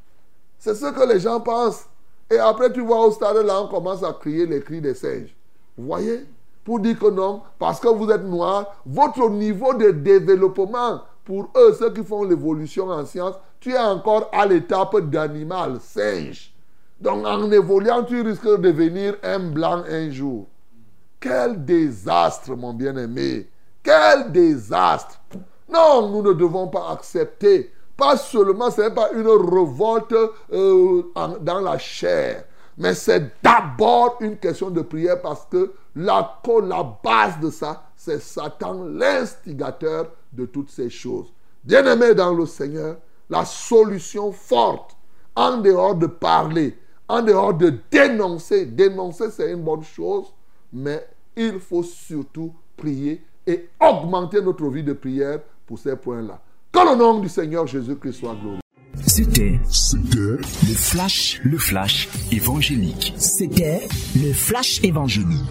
C'est 0.59 0.75
ce 0.75 0.87
que 0.87 1.13
les 1.13 1.21
gens 1.21 1.41
pensent. 1.41 1.87
Et 2.31 2.39
après, 2.39 2.73
tu 2.73 2.81
vois 2.81 3.07
au 3.07 3.11
stade 3.11 3.45
là, 3.45 3.63
on 3.63 3.69
commence 3.69 4.03
à 4.03 4.13
crier 4.13 4.47
les 4.47 4.61
cris 4.61 4.81
des 4.81 4.95
singes. 4.95 5.35
Vous 5.77 5.87
voyez? 5.87 6.27
Pour 6.65 6.79
dire 6.79 6.99
que 6.99 7.11
non, 7.11 7.43
parce 7.59 7.81
que 7.81 7.89
vous 7.89 8.11
êtes 8.11 8.25
noir, 8.25 8.77
votre 8.85 9.29
niveau 9.31 9.75
de 9.75 9.91
développement 9.91 11.01
pour 11.25 11.51
eux, 11.57 11.73
ceux 11.79 11.93
qui 11.93 12.05
font 12.05 12.25
l'évolution 12.25 12.89
en 12.89 13.05
science, 13.07 13.35
tu 13.59 13.73
es 13.73 13.79
encore 13.79 14.29
à 14.33 14.47
l'étape 14.47 14.99
d'animal, 15.11 15.79
singe. 15.81 16.53
Donc 17.01 17.27
en 17.27 17.51
évoluant, 17.51 18.05
tu 18.05 18.21
risques 18.21 18.47
de 18.47 18.57
devenir 18.57 19.17
un 19.23 19.39
blanc 19.39 19.83
un 19.89 20.11
jour. 20.11 20.47
Quel 21.21 21.65
désastre, 21.65 22.57
mon 22.57 22.73
bien-aimé. 22.73 23.49
Quel 23.83 24.33
désastre. 24.33 25.21
Non, 25.69 26.09
nous 26.09 26.23
ne 26.23 26.33
devons 26.33 26.69
pas 26.69 26.91
accepter. 26.91 27.73
Pas 27.97 28.17
seulement, 28.17 28.71
ce 28.71 28.81
n'est 28.81 28.95
pas 28.95 29.13
une 29.13 29.29
révolte 29.29 30.15
euh, 30.53 31.03
dans 31.43 31.61
la 31.61 31.77
chair, 31.77 32.45
mais 32.79 32.95
c'est 32.95 33.31
d'abord 33.43 34.17
une 34.21 34.39
question 34.39 34.71
de 34.71 34.81
prière 34.81 35.21
parce 35.21 35.45
que 35.51 35.75
la, 35.95 36.41
la 36.65 36.99
base 37.05 37.39
de 37.41 37.51
ça, 37.51 37.83
c'est 37.95 38.23
Satan, 38.23 38.85
l'instigateur 38.85 40.07
de 40.33 40.47
toutes 40.47 40.71
ces 40.71 40.89
choses. 40.89 41.31
Bien-aimé 41.63 42.15
dans 42.15 42.33
le 42.33 42.47
Seigneur, 42.47 42.97
la 43.29 43.45
solution 43.45 44.33
forte, 44.33 44.97
en 45.37 45.59
dehors 45.59 45.95
de 45.95 46.07
parler, 46.07 46.79
en 47.07 47.21
dehors 47.21 47.53
de 47.53 47.75
dénoncer, 47.91 48.65
dénoncer 48.65 49.31
c'est 49.31 49.53
une 49.53 49.63
bonne 49.63 49.85
chose, 49.85 50.33
mais 50.73 51.07
il 51.37 51.59
faut 51.61 51.83
surtout 51.83 52.53
prier 52.77 53.23
et 53.47 53.69
augmenter 53.81 54.41
notre 54.41 54.69
vie 54.69 54.83
de 54.83 54.93
prière 54.93 55.41
pour 55.67 55.79
ces 55.79 55.97
points-là. 55.97 56.41
Que 56.73 56.79
le 56.79 56.97
nom 56.97 57.21
du 57.21 57.29
Seigneur 57.29 57.67
Jésus-Christ 57.67 58.13
soit 58.13 58.35
glorifié. 58.35 58.61
C'était, 59.07 59.59
le 60.13 60.39
flash, 60.75 61.41
le 61.45 61.59
flash 61.59 62.09
évangélique. 62.31 63.15
C'était 63.17 63.89
le 64.17 64.33
flash 64.33 64.83
évangélique. 64.85 65.49